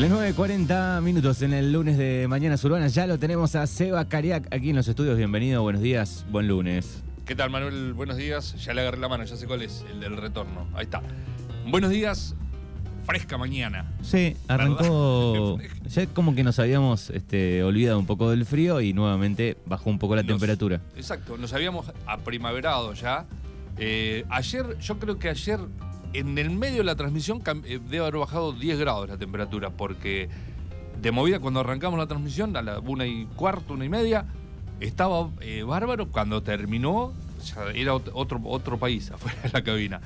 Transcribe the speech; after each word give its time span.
Las 0.00 0.10
9.40 0.10 1.02
minutos 1.02 1.42
en 1.42 1.52
el 1.52 1.72
lunes 1.74 1.98
de 1.98 2.26
Mañanas 2.26 2.64
Urbanas. 2.64 2.94
Ya 2.94 3.06
lo 3.06 3.18
tenemos 3.18 3.54
a 3.54 3.66
Seba 3.66 4.08
Cariac 4.08 4.46
aquí 4.50 4.70
en 4.70 4.76
los 4.76 4.88
estudios. 4.88 5.18
Bienvenido, 5.18 5.60
buenos 5.62 5.82
días, 5.82 6.24
buen 6.30 6.48
lunes. 6.48 7.02
¿Qué 7.26 7.34
tal, 7.34 7.50
Manuel? 7.50 7.92
Buenos 7.92 8.16
días. 8.16 8.54
Ya 8.64 8.72
le 8.72 8.80
agarré 8.80 8.96
la 8.98 9.08
mano, 9.10 9.24
ya 9.24 9.36
sé 9.36 9.46
cuál 9.46 9.60
es, 9.60 9.84
el 9.92 10.00
del 10.00 10.16
retorno. 10.16 10.66
Ahí 10.72 10.84
está. 10.84 11.02
Buenos 11.68 11.90
días, 11.90 12.34
fresca 13.04 13.36
mañana. 13.36 13.92
Sí, 14.00 14.38
arrancó. 14.48 15.58
ya 15.86 16.06
como 16.06 16.34
que 16.34 16.44
nos 16.44 16.58
habíamos 16.58 17.10
este, 17.10 17.62
olvidado 17.62 17.98
un 17.98 18.06
poco 18.06 18.30
del 18.30 18.46
frío 18.46 18.80
y 18.80 18.94
nuevamente 18.94 19.58
bajó 19.66 19.90
un 19.90 19.98
poco 19.98 20.16
la 20.16 20.22
Nos- 20.22 20.28
temperatura. 20.32 20.80
Exacto, 20.96 21.36
nos 21.36 21.52
habíamos 21.52 21.92
aprimaverado 22.06 22.94
ya. 22.94 23.26
Eh, 23.76 24.24
ayer, 24.30 24.78
yo 24.78 24.98
creo 24.98 25.18
que 25.18 25.28
ayer, 25.28 25.60
en 26.12 26.36
el 26.38 26.50
medio 26.50 26.78
de 26.78 26.84
la 26.84 26.96
transmisión, 26.96 27.42
eh, 27.64 27.78
debe 27.88 27.98
haber 28.00 28.16
bajado 28.16 28.52
10 28.52 28.78
grados 28.78 29.08
la 29.08 29.16
temperatura, 29.18 29.70
porque 29.70 30.28
de 31.00 31.10
movida 31.12 31.38
cuando 31.38 31.60
arrancamos 31.60 31.98
la 31.98 32.06
transmisión, 32.06 32.56
a 32.56 32.62
la 32.62 32.78
una 32.80 33.06
y 33.06 33.26
cuarto, 33.36 33.74
una 33.74 33.84
y 33.84 33.88
media, 33.88 34.26
estaba 34.80 35.28
eh, 35.40 35.62
bárbaro. 35.62 36.08
Cuando 36.08 36.42
terminó, 36.42 37.12
ya 37.44 37.64
era 37.74 37.94
ot- 37.94 38.10
otro, 38.12 38.40
otro 38.44 38.78
país 38.78 39.10
afuera 39.12 39.40
de 39.42 39.50
la 39.52 39.62
cabina. 39.62 40.00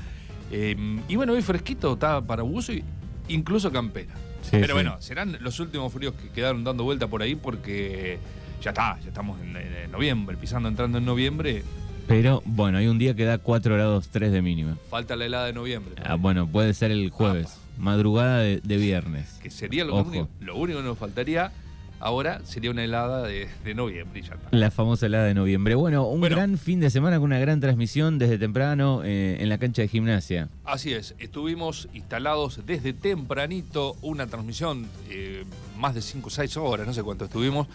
Eh, 0.51 0.77
y 1.09 1.16
bueno, 1.16 1.32
hoy 1.32 1.43
fresquito, 1.43 1.95
estaba 1.95 2.21
para 2.21 2.43
buzo 2.43 2.73
y 2.73 2.84
incluso 3.29 3.73
campera. 3.73 4.15
Sí, 4.43 4.51
Pero 4.52 4.66
sí. 4.68 4.73
bueno, 4.74 4.96
serán 5.01 5.38
los 5.41 5.59
últimos 5.59 5.91
fríos 5.93 6.15
que 6.15 6.29
quedaron 6.29 6.62
dando 6.65 6.84
vuelta 6.84 7.07
por 7.09 7.23
ahí 7.23 7.34
porque 7.34 8.18
ya 8.62 8.71
está, 8.71 8.98
ya 9.01 9.09
estamos 9.09 9.41
en, 9.41 9.57
en 9.57 9.91
noviembre, 9.91 10.37
pisando 10.37 10.68
entrando 10.68 10.98
en 10.98 11.05
noviembre, 11.07 11.62
Pero 12.07 12.43
bueno, 12.45 12.79
hay 12.79 12.87
un 12.87 12.99
día 12.99 13.15
que 13.15 13.25
da 13.25 13.39
4 13.39 13.75
grados 13.75 14.09
3 14.09 14.31
de 14.33 14.43
mínima. 14.43 14.77
falta 14.91 15.17
la 15.17 15.25
helada 15.27 15.47
de 15.47 15.53
noviembre. 15.55 15.95
Ah, 16.05 16.17
bueno, 16.17 16.47
puede 16.47 16.75
ser 16.75 16.91
el 16.91 17.11
jueves, 17.11 17.59
madrugada 17.79 18.41
de, 18.41 18.61
de 18.63 18.77
viernes. 18.77 19.39
Que 19.43 19.51
sería 19.51 19.85
lo 19.85 19.97
Ojo. 19.97 20.09
único, 20.11 20.29
lo 20.41 20.57
único 20.57 20.79
que 20.80 20.85
nos 20.85 20.99
faltaría 20.99 21.53
ahora 22.01 22.41
sería 22.45 22.71
una 22.71 22.85
helada 22.85 23.23
de, 23.23 23.49
de 23.65 23.74
noviembre 23.74 24.21
ya 24.21 24.35
está. 24.35 24.49
La 24.51 24.71
famosa 24.71 25.07
helada 25.07 25.24
de 25.24 25.33
noviembre. 25.33 25.74
Bueno, 25.74 26.07
un 26.07 26.21
Bueno. 26.21 26.37
gran 26.37 26.59
fin 26.59 26.79
de 26.80 26.91
semana 26.91 27.16
con 27.16 27.24
una 27.24 27.38
gran 27.38 27.61
transmisión 27.61 28.18
desde 28.18 28.37
temprano 28.37 29.01
eh, 29.02 29.39
en 29.41 29.49
la 29.49 29.57
cancha 29.57 29.80
de 29.80 29.89
gimnasia. 29.89 30.51
Así 30.65 30.93
es, 30.93 31.15
estuvimos 31.18 31.89
instalados 31.95 32.61
desde 32.66 32.93
tempranito, 32.93 33.96
una 34.02 34.27
transmisión 34.27 34.87
eh, 35.09 35.45
más 35.79 35.95
de 35.95 36.02
5 36.02 36.27
o 36.27 36.30
6 36.30 36.57
horas, 36.59 36.87
no 36.87 36.93
sé 36.93 37.02
cuánto 37.02 37.24
estuvimos, 37.24 37.66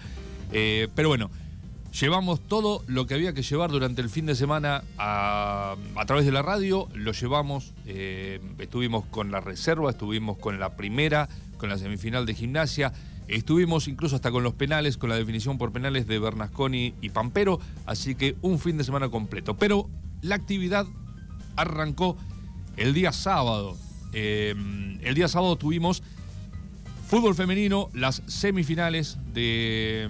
eh, 0.51 0.87
pero 0.93 1.09
bueno, 1.09 1.31
llevamos 1.91 2.39
todo 2.41 2.83
lo 2.87 3.05
que 3.05 3.13
había 3.13 3.33
que 3.33 3.41
llevar 3.41 3.71
durante 3.71 4.01
el 4.01 4.09
fin 4.09 4.25
de 4.25 4.35
semana 4.35 4.83
a, 4.97 5.75
través 6.05 6.25
de 6.25 6.31
la 6.31 6.41
radio, 6.41 6.87
lo 6.93 7.11
llevamos, 7.11 7.73
eh, 7.85 8.39
estuvimos 8.59 9.05
con 9.05 9.31
la 9.31 9.39
reserva, 9.39 9.89
estuvimos 9.89 10.37
con 10.37 10.59
la 10.59 10.75
primera, 10.75 11.29
con 11.57 11.69
la 11.69 11.77
semifinal 11.77 12.25
de 12.25 12.33
gimnasia, 12.33 12.93
estuvimos 13.27 13.87
incluso 13.87 14.15
hasta 14.15 14.31
con 14.31 14.43
los 14.43 14.53
penales, 14.53 14.97
con 14.97 15.09
la 15.09 15.15
definición 15.15 15.57
por 15.57 15.71
penales 15.71 16.07
de 16.07 16.19
Bernasconi 16.19 16.93
y 17.01 17.09
Pampero, 17.09 17.59
así 17.85 18.15
que 18.15 18.35
un 18.41 18.59
fin 18.59 18.77
de 18.77 18.83
semana 18.83 19.09
completo. 19.09 19.55
Pero 19.57 19.89
la 20.21 20.35
actividad 20.35 20.85
arrancó 21.55 22.17
el 22.77 22.93
día 22.93 23.11
sábado. 23.11 23.77
Eh, 24.13 24.55
el 25.01 25.15
día 25.15 25.27
sábado 25.27 25.55
tuvimos 25.55 26.01
fútbol 27.07 27.35
femenino, 27.35 27.89
las 27.93 28.21
semifinales 28.27 29.17
de 29.33 30.09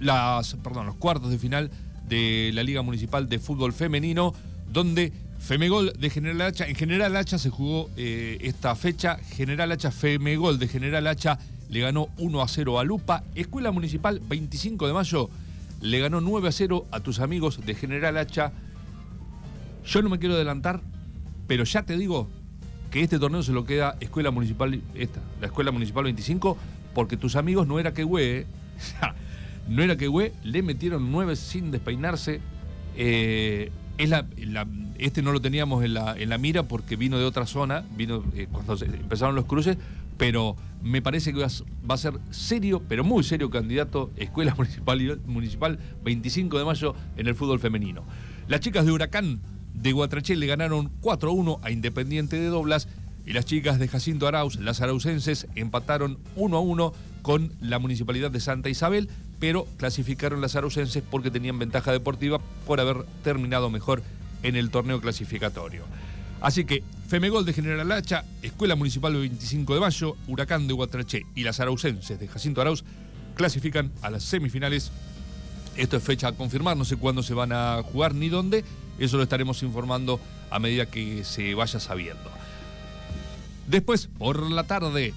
las, 0.00 0.54
perdón, 0.54 0.86
los 0.86 0.96
cuartos 0.96 1.30
de 1.30 1.38
final 1.38 1.70
de 2.08 2.50
la 2.54 2.62
Liga 2.62 2.82
Municipal 2.82 3.28
de 3.28 3.38
Fútbol 3.38 3.72
Femenino, 3.72 4.34
donde 4.72 5.12
Femegol 5.38 5.92
de 5.98 6.10
General 6.10 6.40
Hacha, 6.42 6.66
en 6.66 6.74
General 6.74 7.14
Hacha 7.16 7.38
se 7.38 7.50
jugó 7.50 7.90
eh, 7.96 8.38
esta 8.40 8.74
fecha, 8.74 9.16
General 9.16 9.70
Hacha 9.72 9.90
Femegol 9.90 10.58
de 10.58 10.68
General 10.68 11.06
Hacha 11.06 11.38
le 11.68 11.80
ganó 11.80 12.08
1 12.18 12.42
a 12.42 12.48
0 12.48 12.78
a 12.78 12.84
Lupa, 12.84 13.24
Escuela 13.34 13.70
Municipal 13.70 14.20
25 14.26 14.86
de 14.86 14.92
mayo 14.92 15.30
le 15.84 15.98
ganó 15.98 16.20
9 16.20 16.48
a 16.48 16.52
0 16.52 16.86
a 16.90 17.00
tus 17.00 17.20
amigos 17.20 17.64
de 17.64 17.74
General 17.74 18.16
Hacha. 18.16 18.52
Yo 19.84 20.00
no 20.00 20.08
me 20.08 20.18
quiero 20.18 20.34
adelantar, 20.34 20.80
pero 21.46 21.64
ya 21.64 21.82
te 21.82 21.98
digo 21.98 22.28
que 22.90 23.02
este 23.02 23.18
torneo 23.18 23.42
se 23.42 23.52
lo 23.52 23.66
queda 23.66 23.96
Escuela 24.00 24.30
Municipal, 24.30 24.80
esta, 24.94 25.20
la 25.40 25.48
Escuela 25.48 25.72
Municipal 25.72 26.04
25, 26.04 26.56
porque 26.94 27.18
tus 27.18 27.36
amigos 27.36 27.66
no 27.66 27.78
era 27.78 27.92
que 27.92 28.02
güey, 28.02 28.46
no 29.68 29.82
era 29.82 29.96
que 29.96 30.08
güey, 30.08 30.32
le 30.42 30.62
metieron 30.62 31.10
nueve 31.12 31.36
sin 31.36 31.70
despeinarse. 31.70 32.40
Eh, 32.96 33.70
este 34.98 35.22
no 35.22 35.32
lo 35.32 35.40
teníamos 35.40 35.84
en 35.84 35.94
la, 35.94 36.38
mira 36.38 36.64
porque 36.64 36.96
vino 36.96 37.18
de 37.18 37.24
otra 37.24 37.46
zona, 37.46 37.84
vino 37.96 38.24
eh, 38.34 38.48
cuando 38.50 38.76
empezaron 38.84 39.34
los 39.34 39.44
cruces, 39.44 39.76
pero 40.16 40.56
me 40.82 41.00
parece 41.02 41.32
que 41.32 41.38
va 41.38 41.44
a 41.44 41.48
s- 41.48 41.64
va 41.88 41.94
a 41.94 41.98
ser 41.98 42.14
serio, 42.30 42.82
pero 42.88 43.04
muy 43.04 43.22
serio 43.24 43.50
candidato 43.50 44.10
Escuela 44.16 44.54
Municipal, 44.58 45.20
Municipal 45.26 45.78
25 46.04 46.58
de 46.58 46.64
mayo 46.64 46.94
en 47.16 47.26
el 47.26 47.34
fútbol 47.34 47.60
femenino. 47.60 48.02
Las 48.48 48.60
chicas 48.60 48.84
de 48.84 48.92
Huracán 48.92 49.40
de 49.74 49.92
Guatraché 49.92 50.36
le 50.36 50.46
ganaron 50.46 50.90
4-1 51.00 51.58
a 51.62 51.70
Independiente 51.70 52.36
de 52.36 52.46
Doblas 52.46 52.88
y 53.26 53.32
las 53.32 53.44
chicas 53.44 53.78
de 53.78 53.88
Jacinto 53.88 54.26
Arauz, 54.26 54.56
las 54.56 54.80
araucenses, 54.80 55.46
empataron 55.54 56.18
1-1 56.36 56.92
con 57.22 57.52
la 57.60 57.78
Municipalidad 57.78 58.30
de 58.30 58.40
Santa 58.40 58.68
Isabel, 58.68 59.08
pero 59.40 59.66
clasificaron 59.76 60.40
las 60.40 60.56
araucenses 60.56 61.02
porque 61.10 61.30
tenían 61.30 61.58
ventaja 61.58 61.92
deportiva 61.92 62.38
por 62.66 62.80
haber 62.80 63.04
terminado 63.22 63.70
mejor 63.70 64.02
en 64.42 64.56
el 64.56 64.70
torneo 64.70 65.00
clasificatorio. 65.00 65.84
Así 66.40 66.64
que 66.64 66.82
Femegol 67.08 67.46
de 67.46 67.54
General 67.54 67.90
Hacha, 67.92 68.24
Escuela 68.42 68.76
Municipal 68.76 69.14
25 69.14 69.74
de 69.74 69.80
Mayo, 69.80 70.16
Huracán 70.26 70.66
de 70.66 70.74
Guatraché 70.74 71.22
y 71.34 71.44
las 71.44 71.60
araucenses 71.60 72.20
de 72.20 72.28
Jacinto 72.28 72.60
Arauz 72.60 72.84
clasifican 73.34 73.90
a 74.02 74.10
las 74.10 74.22
semifinales 74.24 74.92
esto 75.76 75.96
es 75.96 76.04
fecha 76.04 76.28
a 76.28 76.32
confirmar, 76.32 76.76
no 76.76 76.84
sé 76.84 76.96
cuándo 76.96 77.22
se 77.22 77.34
van 77.34 77.52
a 77.52 77.82
jugar 77.82 78.14
ni 78.14 78.28
dónde. 78.28 78.64
Eso 78.98 79.16
lo 79.16 79.24
estaremos 79.24 79.62
informando 79.64 80.20
a 80.50 80.58
medida 80.60 80.86
que 80.86 81.24
se 81.24 81.54
vaya 81.54 81.80
sabiendo. 81.80 82.30
Después, 83.66 84.08
por 84.18 84.50
la 84.50 84.64
tarde, 84.64 85.14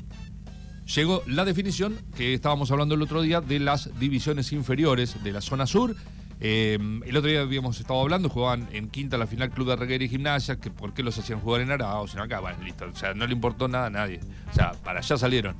llegó 0.95 1.21
la 1.27 1.45
definición 1.45 1.97
que 2.15 2.33
estábamos 2.33 2.71
hablando 2.71 2.95
el 2.95 3.01
otro 3.01 3.21
día 3.21 3.41
de 3.41 3.59
las 3.59 3.97
divisiones 3.99 4.51
inferiores 4.53 5.21
de 5.23 5.31
la 5.31 5.41
zona 5.41 5.67
sur. 5.67 5.95
Eh, 6.39 6.77
el 7.05 7.17
otro 7.17 7.29
día 7.29 7.41
habíamos 7.41 7.79
estado 7.79 7.99
hablando, 7.99 8.29
jugaban 8.29 8.67
en 8.71 8.89
quinta 8.89 9.17
la 9.17 9.25
final 9.25 9.49
Club 9.49 9.69
de 9.69 9.75
Reguera 9.75 10.03
y 10.03 10.09
Gimnasia, 10.09 10.57
que 10.57 10.69
por 10.69 10.93
qué 10.93 11.01
los 11.01 11.17
hacían 11.17 11.39
jugar 11.39 11.61
en 11.61 11.71
Arauz, 11.71 12.11
sino 12.11 12.23
acá, 12.23 12.39
bueno, 12.39 12.63
listo. 12.63 12.85
O 12.85 12.95
sea, 12.95 13.13
no 13.13 13.25
le 13.25 13.33
importó 13.33 13.67
nada 13.67 13.87
a 13.87 13.89
nadie. 13.89 14.19
O 14.51 14.53
sea, 14.53 14.71
para 14.83 14.99
allá 14.99 15.17
salieron 15.17 15.55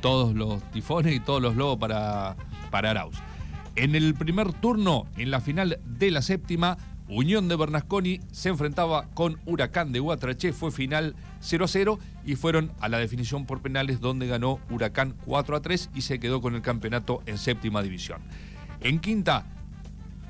todos 0.00 0.34
los 0.34 0.62
tifones 0.70 1.14
y 1.14 1.20
todos 1.20 1.42
los 1.42 1.56
lobos 1.56 1.78
para, 1.78 2.36
para 2.70 2.90
Arauz. 2.92 3.16
En 3.74 3.94
el 3.94 4.14
primer 4.14 4.52
turno, 4.52 5.06
en 5.16 5.30
la 5.30 5.40
final 5.40 5.78
de 5.84 6.10
la 6.10 6.22
séptima, 6.22 6.76
Unión 7.14 7.46
de 7.46 7.56
Bernasconi 7.56 8.20
se 8.30 8.48
enfrentaba 8.48 9.06
con 9.12 9.38
Huracán 9.44 9.92
de 9.92 10.00
Guatraché, 10.00 10.54
fue 10.54 10.70
final 10.70 11.14
0 11.40 11.66
a 11.66 11.68
0 11.68 11.98
y 12.24 12.36
fueron 12.36 12.72
a 12.80 12.88
la 12.88 12.96
definición 12.96 13.44
por 13.44 13.60
penales 13.60 14.00
donde 14.00 14.26
ganó 14.26 14.60
Huracán 14.70 15.14
4 15.26 15.56
a 15.56 15.60
3 15.60 15.90
y 15.94 16.00
se 16.00 16.18
quedó 16.18 16.40
con 16.40 16.54
el 16.54 16.62
campeonato 16.62 17.22
en 17.26 17.36
séptima 17.36 17.82
división. 17.82 18.22
En 18.80 18.98
quinta, 18.98 19.44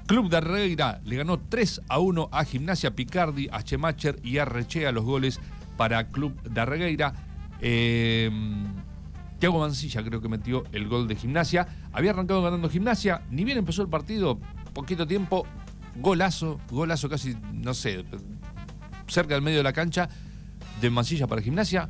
Club 0.08 0.28
de 0.28 0.38
Arreira 0.38 1.00
le 1.04 1.14
ganó 1.14 1.38
3 1.38 1.82
a 1.88 2.00
1 2.00 2.28
a 2.32 2.44
Gimnasia 2.44 2.96
Picardi, 2.96 3.48
a 3.52 3.62
Chemacher 3.62 4.18
y 4.24 4.38
a 4.38 4.44
Rechea 4.44 4.90
los 4.90 5.04
goles 5.04 5.38
para 5.76 6.08
Club 6.08 6.34
de 6.42 6.60
Arreira. 6.60 7.14
Eh, 7.60 8.28
Thiago 9.38 9.60
Mancilla 9.60 10.02
creo 10.02 10.20
que 10.20 10.28
metió 10.28 10.64
el 10.72 10.88
gol 10.88 11.06
de 11.06 11.14
Gimnasia. 11.14 11.68
Había 11.92 12.10
arrancado 12.10 12.42
ganando 12.42 12.68
Gimnasia, 12.68 13.22
ni 13.30 13.44
bien 13.44 13.58
empezó 13.58 13.82
el 13.82 13.88
partido, 13.88 14.40
poquito 14.74 15.06
tiempo, 15.06 15.46
golazo, 15.96 16.60
golazo 16.70 17.08
casi, 17.08 17.36
no 17.52 17.74
sé, 17.74 18.04
cerca 19.06 19.34
del 19.34 19.42
medio 19.42 19.58
de 19.58 19.64
la 19.64 19.72
cancha 19.72 20.08
de 20.80 20.90
Mancilla 20.90 21.26
para 21.26 21.42
Gimnasia. 21.42 21.88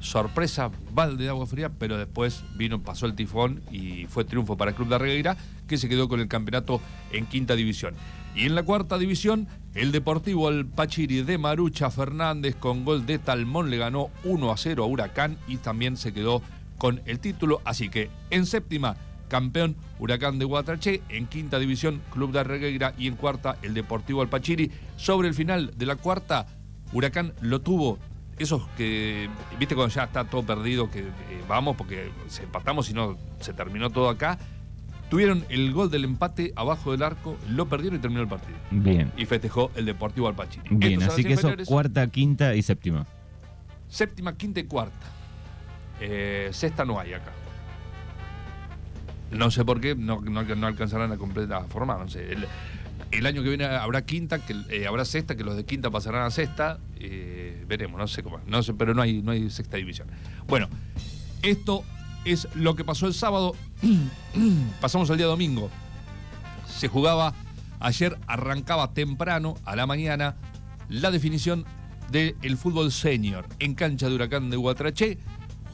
Sorpresa, 0.00 0.70
balde 0.92 1.24
de 1.24 1.30
agua 1.30 1.46
fría, 1.46 1.70
pero 1.70 1.96
después 1.96 2.42
vino, 2.56 2.82
pasó 2.82 3.06
el 3.06 3.14
tifón 3.14 3.62
y 3.70 4.06
fue 4.06 4.24
triunfo 4.24 4.56
para 4.56 4.72
el 4.72 4.76
Club 4.76 4.88
de 4.88 4.96
Arregueira, 4.96 5.36
que 5.68 5.78
se 5.78 5.88
quedó 5.88 6.08
con 6.08 6.18
el 6.18 6.26
campeonato 6.26 6.80
en 7.12 7.26
quinta 7.26 7.54
división. 7.54 7.94
Y 8.34 8.46
en 8.46 8.56
la 8.56 8.64
cuarta 8.64 8.98
división, 8.98 9.46
el 9.74 9.92
Deportivo 9.92 10.48
Alpachiri 10.48 11.22
de 11.22 11.38
Marucha 11.38 11.88
Fernández 11.90 12.56
con 12.56 12.84
gol 12.84 13.06
de 13.06 13.18
Talmón 13.20 13.70
le 13.70 13.76
ganó 13.76 14.10
1 14.24 14.50
a 14.50 14.56
0 14.56 14.82
a 14.82 14.86
Huracán 14.86 15.38
y 15.46 15.58
también 15.58 15.96
se 15.96 16.12
quedó 16.12 16.42
con 16.78 17.00
el 17.06 17.20
título. 17.20 17.60
Así 17.64 17.88
que 17.88 18.10
en 18.30 18.44
séptima, 18.44 18.96
campeón 19.32 19.76
Huracán 19.98 20.38
de 20.38 20.44
Guatraché, 20.44 21.00
en 21.08 21.26
quinta 21.26 21.58
división 21.58 22.02
Club 22.10 22.32
de 22.32 22.40
Arregueira 22.40 22.92
y 22.98 23.08
en 23.08 23.16
cuarta 23.16 23.56
el 23.62 23.72
Deportivo 23.72 24.20
Alpachiri. 24.20 24.70
Sobre 24.96 25.26
el 25.26 25.34
final 25.34 25.72
de 25.74 25.86
la 25.86 25.96
cuarta, 25.96 26.46
Huracán 26.92 27.32
lo 27.40 27.62
tuvo. 27.62 27.98
Esos 28.38 28.68
que, 28.76 29.30
viste, 29.58 29.74
cuando 29.74 29.94
ya 29.94 30.04
está 30.04 30.24
todo 30.24 30.42
perdido, 30.42 30.90
que 30.90 31.00
eh, 31.00 31.04
vamos 31.48 31.76
porque 31.76 32.10
se 32.28 32.42
empatamos 32.42 32.90
y 32.90 32.92
no 32.92 33.16
se 33.40 33.54
terminó 33.54 33.88
todo 33.88 34.10
acá. 34.10 34.38
Tuvieron 35.08 35.44
el 35.48 35.72
gol 35.72 35.90
del 35.90 36.04
empate 36.04 36.52
abajo 36.54 36.92
del 36.92 37.02
arco, 37.02 37.38
lo 37.48 37.66
perdieron 37.68 37.98
y 37.98 38.02
terminó 38.02 38.22
el 38.22 38.28
partido. 38.28 38.58
Bien. 38.70 39.12
Y 39.16 39.24
festejó 39.24 39.70
el 39.76 39.86
Deportivo 39.86 40.28
Alpachiri. 40.28 40.68
Bien, 40.70 41.02
así 41.02 41.24
que 41.24 41.32
eso 41.32 41.50
cuarta, 41.64 42.06
quinta 42.08 42.54
y 42.54 42.60
séptima. 42.60 43.06
Séptima, 43.88 44.36
quinta 44.36 44.60
y 44.60 44.64
cuarta. 44.64 45.06
Eh, 46.00 46.50
sexta 46.52 46.84
no 46.84 47.00
hay 47.00 47.14
acá. 47.14 47.32
No 49.32 49.50
sé 49.50 49.64
por 49.64 49.80
qué, 49.80 49.94
no, 49.94 50.20
no, 50.20 50.66
alcanzarán 50.66 51.12
a 51.12 51.16
completa 51.16 51.64
formar. 51.64 52.00
No 52.00 52.08
sé. 52.08 52.36
El, 53.10 53.26
año 53.26 53.42
que 53.42 53.48
viene 53.48 53.64
habrá 53.64 54.04
quinta, 54.04 54.38
que 54.38 54.54
eh, 54.70 54.86
habrá 54.86 55.04
sexta, 55.04 55.36
que 55.36 55.44
los 55.44 55.56
de 55.56 55.64
quinta 55.64 55.90
pasarán 55.90 56.22
a 56.22 56.30
sexta. 56.30 56.78
eh, 56.98 57.64
veremos, 57.66 57.98
no 57.98 58.06
sé 58.06 58.22
cómo. 58.22 58.40
No 58.46 58.62
sé, 58.62 58.74
pero 58.74 58.94
no 58.94 59.02
hay, 59.02 59.22
no 59.22 59.32
hay 59.32 59.50
sexta 59.50 59.76
división. 59.76 60.08
Bueno, 60.46 60.68
esto 61.42 61.84
es 62.24 62.48
lo 62.54 62.74
que 62.74 62.84
pasó 62.84 63.06
el 63.06 63.14
sábado. 63.14 63.54
Pasamos 64.80 65.10
al 65.10 65.16
día 65.16 65.26
domingo. 65.26 65.70
Se 66.66 66.88
jugaba 66.88 67.34
ayer, 67.80 68.16
arrancaba 68.26 68.92
temprano 68.92 69.54
a 69.64 69.76
la 69.76 69.86
mañana 69.86 70.36
la 70.88 71.10
definición 71.10 71.64
del 72.10 72.56
fútbol 72.56 72.92
senior 72.92 73.46
en 73.58 73.74
cancha 73.74 74.08
de 74.08 74.14
Huracán 74.14 74.50
de 74.50 74.56
Huatraché. 74.56 75.18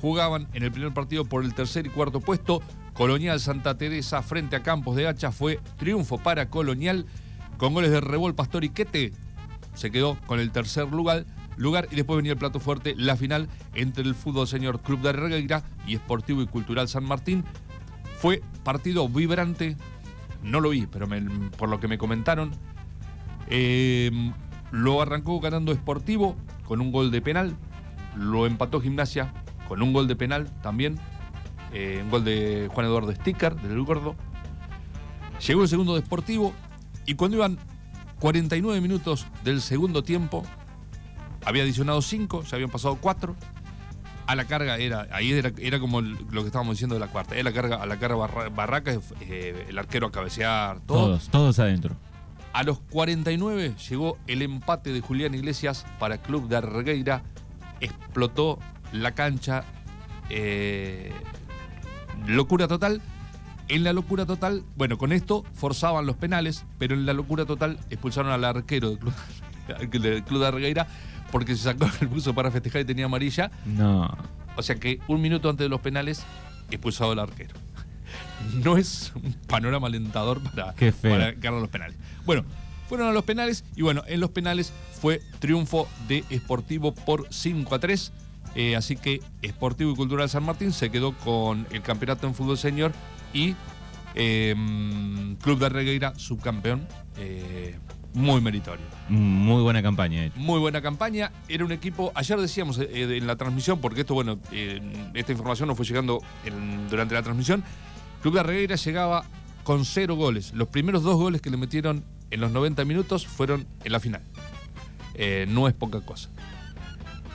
Jugaban 0.01 0.49
en 0.53 0.63
el 0.63 0.71
primer 0.71 0.95
partido 0.95 1.25
por 1.25 1.45
el 1.45 1.55
tercer 1.55 1.87
y 1.87 1.91
cuarto 1.91 2.21
puesto. 2.21 2.63
Colonial 2.99 3.39
Santa 3.39 3.79
Teresa 3.79 4.23
frente 4.23 4.57
a 4.57 4.63
Campos 4.65 4.97
de 4.97 5.07
Hacha 5.07 5.31
fue 5.31 5.61
triunfo 5.77 6.19
para 6.19 6.51
Colonial 6.51 7.07
con 7.57 7.73
goles 7.73 7.93
de 7.93 8.01
Rebol, 8.01 8.35
Pastor 8.35 8.65
y 8.65 8.71
Quete. 8.71 9.13
Se 9.75 9.93
quedó 9.93 10.19
con 10.27 10.41
el 10.41 10.51
tercer 10.51 10.89
lugar, 10.89 11.25
lugar 11.57 11.87
y 11.93 11.95
después 11.95 12.17
venía 12.17 12.33
el 12.33 12.39
plato 12.39 12.59
fuerte, 12.59 12.95
la 12.97 13.15
final 13.15 13.49
entre 13.75 14.03
el 14.03 14.17
Fútbol 14.17 14.49
Señor 14.49 14.81
Club 14.81 15.01
de 15.03 15.13
Regueira 15.13 15.63
y 15.87 15.95
Esportivo 15.95 16.43
y 16.43 16.49
Cultural 16.49 16.89
San 16.89 17.05
Martín. 17.05 17.45
Fue 18.19 18.43
partido 18.65 19.09
vibrante, 19.09 19.77
no 20.43 20.61
lo 20.61 20.71
vi, 20.71 20.89
pero 20.89 21.07
por 21.57 21.69
lo 21.69 21.79
que 21.79 21.87
me 21.87 21.99
comentaron, 21.99 22.51
eh, 23.47 24.11
lo 24.73 25.01
arrancó 25.01 25.39
ganando 25.39 25.71
Esportivo 25.71 26.35
con 26.65 26.81
un 26.81 26.91
gol 26.91 27.13
de 27.13 27.23
penal, 27.23 27.55
lo 28.17 28.45
empató 28.45 28.81
Gimnasia 28.81 29.33
con 29.69 29.83
un 29.83 29.93
gol 29.93 30.09
de 30.09 30.17
penal 30.17 30.51
también, 30.63 30.99
eh, 31.73 32.01
un 32.03 32.11
gol 32.11 32.25
de 32.25 32.69
Juan 32.73 32.87
Eduardo 32.87 33.13
Sticker, 33.15 33.55
del 33.57 33.83
Gordo. 33.83 34.15
Llegó 35.47 35.63
el 35.63 35.69
segundo 35.69 35.95
de 35.95 36.01
Sportivo 36.03 36.53
y 37.07 37.15
cuando 37.15 37.37
iban 37.37 37.59
49 38.21 38.81
minutos 38.81 39.27
del 39.45 39.61
segundo 39.61 40.03
tiempo, 40.03 40.45
había 41.45 41.63
adicionado 41.63 42.03
5, 42.03 42.43
ya 42.43 42.57
habían 42.57 42.71
pasado 42.71 42.99
4. 43.01 43.37
A 44.27 44.35
la 44.35 44.45
carga 44.45 44.77
era, 44.77 45.07
ahí 45.13 45.33
era, 45.33 45.53
era 45.59 45.81
como 45.81 46.03
lo 46.03 46.43
que 46.43 46.49
estábamos 46.49 46.75
diciendo 46.75 46.95
de 46.95 47.01
la 47.01 47.07
cuarta, 47.07 47.35
era 47.35 47.45
la 47.45 47.53
carga, 47.53 47.77
a 47.77 47.87
la 47.87 47.99
carga 47.99 48.17
barra- 48.17 48.49
barraca, 48.51 48.93
eh, 49.23 49.65
el 49.69 49.79
arquero 49.79 50.09
a 50.09 50.13
cabecear, 50.13 50.81
todo. 50.81 51.07
Todos, 51.07 51.29
todos 51.31 51.59
adentro. 51.61 51.97
A 52.53 52.63
los 52.63 52.81
49 52.81 53.75
llegó 53.89 54.19
el 54.27 54.43
empate 54.43 54.93
de 54.93 55.01
Julián 55.01 55.35
Iglesias 55.35 55.87
para 55.99 56.19
Club 56.19 56.49
de 56.49 56.57
Argueira. 56.57 57.23
Explotó 57.81 58.59
la 58.93 59.13
cancha. 59.15 59.65
eh, 60.31 61.11
locura 62.27 62.69
total. 62.69 63.01
En 63.69 63.85
la 63.85 63.93
locura 63.93 64.25
total, 64.25 64.65
bueno, 64.77 64.97
con 64.97 65.13
esto 65.13 65.45
forzaban 65.53 66.07
los 66.07 66.17
penales, 66.17 66.65
pero 66.79 66.95
en 66.95 67.05
la 67.05 67.13
locura 67.13 67.45
total 67.45 67.79
expulsaron 67.91 68.33
al 68.33 68.45
arquero 68.45 68.91
del 68.91 68.99
Club, 68.99 69.15
del 70.03 70.25
Club 70.25 70.41
de 70.41 70.47
Argueira 70.47 70.87
porque 71.31 71.55
se 71.57 71.65
sacó 71.65 71.89
el 72.01 72.07
buzo 72.07 72.35
para 72.35 72.51
festejar 72.51 72.83
y 72.83 72.85
tenía 72.85 73.07
amarilla. 73.07 73.51
No. 73.65 74.17
O 74.57 74.63
sea 74.63 74.77
que 74.77 75.01
un 75.09 75.21
minuto 75.21 75.49
antes 75.49 75.65
de 75.65 75.69
los 75.69 75.81
penales, 75.81 76.25
expulsado 76.71 77.13
el 77.13 77.19
arquero. 77.19 77.55
No 78.65 78.79
es 78.79 79.13
un 79.17 79.35
panorama 79.47 79.89
alentador 79.89 80.41
para, 80.41 80.73
para 80.73 81.33
ganar 81.33 81.61
los 81.61 81.69
penales. 81.69 81.97
Bueno, 82.25 82.45
fueron 82.89 83.09
a 83.09 83.13
los 83.13 83.25
penales 83.25 83.65
y 83.77 83.83
bueno, 83.83 84.03
en 84.07 84.21
los 84.21 84.31
penales 84.31 84.73
fue 85.01 85.21
triunfo 85.41 85.89
de 86.07 86.25
Esportivo 86.31 86.95
por 86.95 87.27
5 87.31 87.75
a 87.75 87.79
3. 87.79 88.13
Eh, 88.55 88.77
así 88.77 88.97
que 88.97 89.21
Esportivo 89.43 89.93
y 89.93 89.95
Cultural 89.97 90.29
San 90.29 90.45
Martín 90.45 90.73
se 90.73 90.91
quedó 90.91 91.13
con 91.19 91.67
el 91.71 91.83
campeonato 91.83 92.27
en 92.27 92.35
fútbol 92.35 92.59
senior 92.59 92.93
y 93.33 93.55
eh, 94.15 94.55
Club 95.43 95.59
de 95.59 95.69
Regueira 95.69 96.15
subcampeón. 96.17 96.87
eh, 97.17 97.77
muy 98.15 98.41
meritorio. 98.41 98.85
Muy 99.11 99.63
buena 99.63 99.83
campaña, 99.83 100.25
hecho. 100.25 100.37
Muy 100.39 100.59
buena 100.59 100.81
campaña. 100.81 101.31
Era 101.47 101.65
un 101.65 101.73
equipo, 101.73 102.11
ayer 102.15 102.41
decíamos 102.41 102.79
eh, 102.79 102.89
en 103.17 103.27
la 103.27 103.37
transmisión, 103.37 103.81
porque 103.81 104.01
esto, 104.01 104.15
bueno, 104.15 104.39
esta 105.15 105.31
información 105.33 105.69
nos 105.69 105.77
fue 105.77 105.85
llegando 105.87 106.21
en- 106.45 106.89
durante 106.89 107.15
la 107.15 107.23
transmisión. 107.23 107.63
Club 108.23 108.35
de 108.35 108.43
Regueira 108.43 108.77
llegaba 108.77 109.25
con 109.63 109.85
cero 109.85 110.17
goles. 110.17 110.53
Los 110.55 110.69
primeros 110.69 111.03
dos 111.03 111.17
goles 111.17 111.43
que 111.43 111.51
le 111.51 111.59
metieron 111.59 112.03
en 112.31 112.41
los 112.41 112.51
90 112.51 112.85
minutos 112.87 113.27
fueron 113.27 113.67
en 113.85 113.93
la 113.93 114.01
final. 114.01 114.23
Eh, 115.15 115.47
no 115.49 115.69
es 115.69 115.75
poca 115.75 116.01
cosa. 116.01 116.31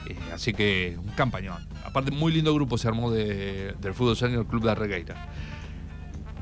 Eh, 0.06 0.16
así 0.32 0.52
que 0.52 0.96
un 0.98 1.10
campañón. 1.12 1.66
Aparte, 1.84 2.10
muy 2.10 2.32
lindo 2.32 2.54
grupo 2.54 2.76
se 2.78 2.88
armó 2.88 3.10
de- 3.10 3.74
del 3.80 3.94
fútbol 3.94 4.16
senior 4.16 4.46
Club 4.46 4.64
de 4.64 4.74
Regueira. 4.74 5.14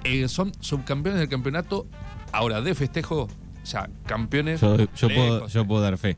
Eh, 0.04 0.26
son 0.28 0.52
subcampeones 0.60 1.20
del 1.20 1.28
campeonato, 1.28 1.86
ahora 2.32 2.60
de 2.60 2.74
festejo, 2.74 3.22
o 3.22 3.66
sea, 3.66 3.88
campeones. 4.06 4.60
Yo, 4.60 4.76
yo 4.76 5.08
puedo, 5.08 5.34
lejos. 5.34 5.52
yo 5.52 5.64
puedo 5.66 5.82
dar 5.82 5.96
fe. 5.96 6.16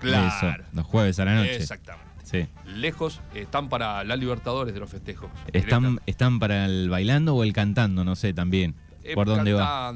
Claro. 0.00 0.28
eso. 0.28 0.64
Los 0.72 0.86
jueves 0.86 1.18
a 1.20 1.24
la 1.24 1.34
noche. 1.36 1.56
Exactamente. 1.56 2.06
Sí. 2.24 2.48
Lejos 2.66 3.20
están 3.34 3.68
para 3.68 4.02
la 4.02 4.16
Libertadores 4.16 4.74
de 4.74 4.80
los 4.80 4.90
festejos. 4.90 5.30
¿Están. 5.52 6.00
¿Están 6.06 6.40
para 6.40 6.64
el 6.66 6.90
bailando 6.90 7.36
o 7.36 7.44
el 7.44 7.52
cantando? 7.52 8.04
No 8.04 8.16
sé 8.16 8.34
también. 8.34 8.74
Eh, 9.04 9.14
¿Por 9.14 9.28
dónde 9.28 9.52
va? 9.52 9.92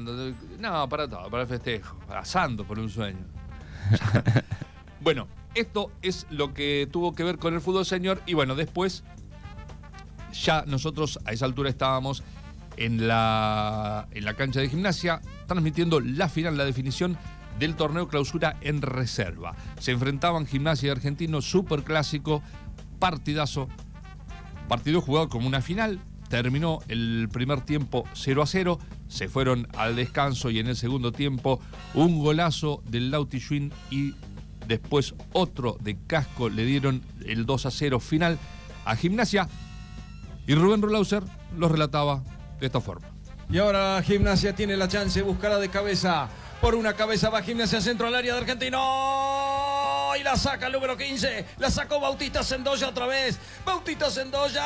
No, 0.57 0.87
para 0.87 1.09
todo, 1.09 1.29
para 1.29 1.43
el 1.43 1.49
festejo. 1.49 1.99
Asando 2.09 2.63
por 2.63 2.79
un 2.79 2.89
sueño. 2.89 3.19
bueno, 5.01 5.27
esto 5.55 5.91
es 6.01 6.27
lo 6.29 6.53
que 6.53 6.87
tuvo 6.91 7.13
que 7.13 7.23
ver 7.23 7.37
con 7.37 7.53
el 7.53 7.61
fútbol 7.61 7.85
señor. 7.85 8.21
Y 8.25 8.33
bueno, 8.33 8.55
después, 8.55 9.03
ya 10.33 10.63
nosotros 10.65 11.19
a 11.25 11.31
esa 11.31 11.45
altura 11.45 11.69
estábamos 11.69 12.23
en 12.77 13.07
la, 13.07 14.07
en 14.11 14.25
la 14.25 14.33
cancha 14.35 14.59
de 14.59 14.69
gimnasia, 14.69 15.21
transmitiendo 15.47 15.99
la 15.99 16.29
final, 16.29 16.57
la 16.57 16.65
definición 16.65 17.17
del 17.59 17.75
torneo 17.75 18.07
clausura 18.07 18.57
en 18.61 18.81
reserva. 18.81 19.55
Se 19.79 19.91
enfrentaban 19.91 20.47
Gimnasia 20.47 20.87
y 20.87 20.89
Argentino, 20.91 21.41
super 21.41 21.83
clásico, 21.83 22.41
partidazo. 22.99 23.67
Partido 24.67 25.01
jugado 25.01 25.29
como 25.29 25.47
una 25.47 25.61
final. 25.61 25.99
Terminó 26.29 26.79
el 26.87 27.27
primer 27.31 27.61
tiempo 27.61 28.05
0 28.13 28.41
a 28.41 28.47
0. 28.47 28.79
Se 29.09 29.27
fueron 29.27 29.67
al 29.75 29.95
descanso 29.97 30.49
y 30.49 30.59
en 30.59 30.67
el 30.67 30.77
segundo 30.77 31.11
tiempo 31.11 31.59
un 31.93 32.19
golazo 32.19 32.81
del 32.87 33.11
Lauti 33.11 33.39
Schwinn 33.39 33.73
y 33.89 34.15
después 34.67 35.13
otro 35.33 35.77
de 35.79 35.97
casco 36.07 36.49
le 36.49 36.65
dieron 36.65 37.03
el 37.25 37.45
2 37.45 37.65
a 37.65 37.71
0 37.71 37.99
final 37.99 38.37
a 38.85 38.95
Gimnasia. 38.95 39.47
Y 40.47 40.55
Rubén 40.55 40.81
Rolauser 40.81 41.23
lo 41.57 41.69
relataba 41.69 42.23
de 42.59 42.65
esta 42.65 42.81
forma. 42.81 43.07
Y 43.49 43.57
ahora 43.57 44.01
Gimnasia 44.01 44.55
tiene 44.55 44.77
la 44.77 44.87
chance, 44.87 45.21
buscará 45.21 45.59
de 45.59 45.69
cabeza. 45.69 46.29
Por 46.61 46.75
una 46.75 46.93
cabeza 46.93 47.29
va 47.29 47.41
Gimnasia 47.41 47.81
centro 47.81 48.07
al 48.07 48.15
área 48.15 48.33
de 48.33 48.39
Argentino. 48.39 50.11
Y 50.19 50.23
la 50.23 50.35
saca 50.37 50.67
el 50.67 50.73
número 50.73 50.95
15. 50.95 51.45
La 51.57 51.69
sacó 51.69 51.99
Bautista 51.99 52.43
Sendoya 52.43 52.89
otra 52.89 53.07
vez. 53.07 53.39
Bautista 53.65 54.09
Sendoya. 54.09 54.63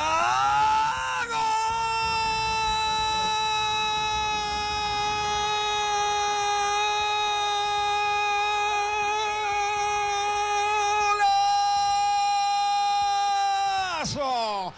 ¡Golazo! 14.16 14.72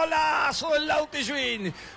¡Golazo 0.00 0.70
del 0.70 0.86
Lauti! 0.86 1.24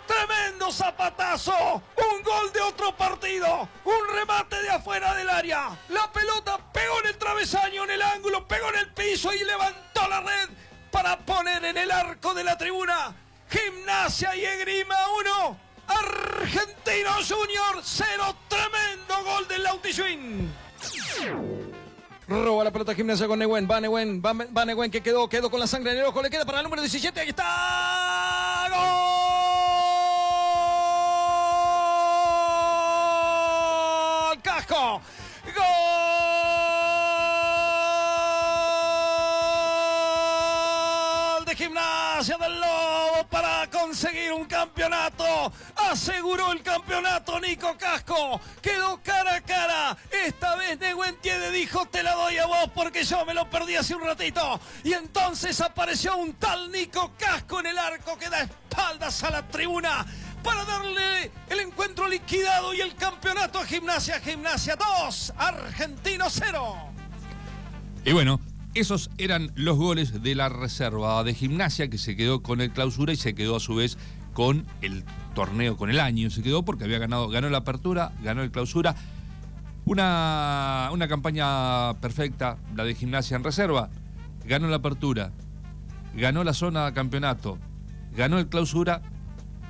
¡Tremendo 0.08 0.72
zapatazo! 0.72 1.84
¡Un 1.96 2.24
gol 2.24 2.52
de 2.52 2.62
otro 2.62 2.96
partido! 2.96 3.70
¡Un 3.86 4.16
remate 4.16 4.60
de 4.62 4.70
afuera 4.72 5.14
del 5.14 5.30
área! 5.30 5.78
La 5.90 6.12
pelota 6.12 6.58
pegó 6.74 7.00
en 7.02 7.08
el 7.08 7.18
travesaño, 7.18 7.84
en 7.84 7.92
el 7.92 8.02
ángulo, 8.02 8.48
pegó 8.48 8.70
en 8.70 8.80
el 8.80 8.94
piso 8.94 9.32
y 9.34 9.44
levantó 9.44 10.08
la 10.08 10.22
red 10.22 10.50
para 10.92 11.20
poner 11.20 11.64
en 11.64 11.78
el 11.78 11.92
arco 11.92 12.34
de 12.34 12.44
la 12.44 12.58
tribuna. 12.58 13.16
Gimnasia 13.50 14.36
y 14.36 14.46
Egrima 14.46 14.98
1. 15.20 15.60
Argentino 15.88 17.12
Junior 17.28 17.82
0. 17.84 18.36
Tremendo 18.50 19.24
gol 19.24 19.48
del 19.48 19.64
Lauti. 19.64 19.92
Roba 22.28 22.66
la 22.66 22.72
pelota 22.72 22.94
gimnasia 22.94 23.26
con 23.26 23.40
Nehuen. 23.40 23.66
Va 23.70 23.80
Nehuen. 23.80 24.22
Va, 24.22 24.34
va 24.34 24.90
que 24.90 25.02
quedó, 25.02 25.30
quedó 25.30 25.50
con 25.50 25.62
la 25.62 25.68
sangre 25.68 25.94
en 25.94 26.00
el 26.00 26.06
ojo. 26.06 26.22
Le 26.22 26.30
queda 26.30 26.44
para 26.46 26.58
el 26.60 26.66
número 26.66 26.82
17. 26.82 27.22
Ahí 27.22 27.30
está. 27.30 28.68
¡Gol! 28.70 28.78
¡Casco! 34.42 35.02
¡Gol! 35.56 35.64
De 41.46 41.56
gimnasia 41.56 42.38
del 42.38 42.60
Lobo 42.60 43.26
para 43.30 43.70
conseguir 43.72 44.34
un 44.34 44.44
campeonato. 44.44 45.47
Aseguró 45.92 46.52
el 46.52 46.62
campeonato 46.62 47.40
Nico 47.40 47.76
Casco. 47.78 48.40
Quedó 48.62 49.02
cara 49.04 49.36
a 49.36 49.42
cara. 49.42 49.98
Esta 50.26 50.56
vez 50.56 50.80
Neguentiede 50.80 51.52
dijo 51.52 51.86
te 51.86 52.04
la 52.04 52.14
doy 52.14 52.38
a 52.38 52.46
vos 52.46 52.72
porque 52.74 53.04
yo 53.04 53.26
me 53.26 53.34
lo 53.34 53.50
perdí 53.50 53.76
hace 53.76 53.96
un 53.96 54.04
ratito. 54.04 54.60
Y 54.84 54.94
entonces 54.94 55.60
apareció 55.62 56.18
un 56.18 56.34
tal 56.34 56.72
Nico 56.72 57.14
Casco 57.18 57.60
en 57.60 57.68
el 57.68 57.78
arco 57.78 58.18
que 58.18 58.30
da 58.30 58.42
espaldas 58.42 59.24
a 59.24 59.32
la 59.32 59.48
tribuna 59.48 60.06
para 60.44 60.66
darle 60.66 61.32
el 61.50 61.60
encuentro 61.60 62.08
liquidado 62.08 62.74
y 62.74 62.82
el 62.82 62.96
campeonato 62.96 63.60
a 63.60 63.66
Gimnasia. 63.66 64.20
Gimnasia 64.20 64.76
2, 64.76 65.34
Argentino 65.38 66.28
0. 66.30 66.76
Y 68.06 68.14
bueno, 68.14 68.40
esos 68.74 69.10
eran 69.18 69.52
los 69.56 69.78
goles 69.78 70.22
de 70.22 70.36
la 70.36 70.50
reserva 70.50 71.24
de 71.24 71.34
gimnasia 71.34 71.90
que 71.90 71.98
se 71.98 72.16
quedó 72.16 72.44
con 72.44 72.62
el 72.62 72.72
clausura 72.72 73.12
y 73.12 73.16
se 73.16 73.34
quedó 73.34 73.56
a 73.56 73.60
su 73.60 73.76
vez 73.76 73.98
con 74.34 74.66
el 74.82 75.04
torneo, 75.38 75.78
con 75.78 75.92
el 75.92 76.00
año. 76.00 76.32
Se 76.32 76.42
quedó 76.42 76.66
porque 76.66 76.86
había 76.86 76.98
ganado, 76.98 77.30
ganó 77.30 77.48
la 77.52 77.60
apertura, 77.60 78.12
ganó 78.24 78.42
el 78.42 78.50
clausura. 78.50 78.96
Una, 79.86 80.90
una 80.92 81.08
campaña 81.08 81.94
perfecta, 82.02 82.58
la 82.76 82.84
de 82.84 82.96
gimnasia 82.96 83.38
en 83.38 83.44
reserva. 83.44 83.92
Ganó 84.46 84.68
la 84.68 84.78
apertura, 84.78 85.32
ganó 86.16 86.44
la 86.44 86.54
zona 86.54 86.92
campeonato, 86.92 87.60
ganó 88.16 88.40
el 88.40 88.48
clausura. 88.48 89.04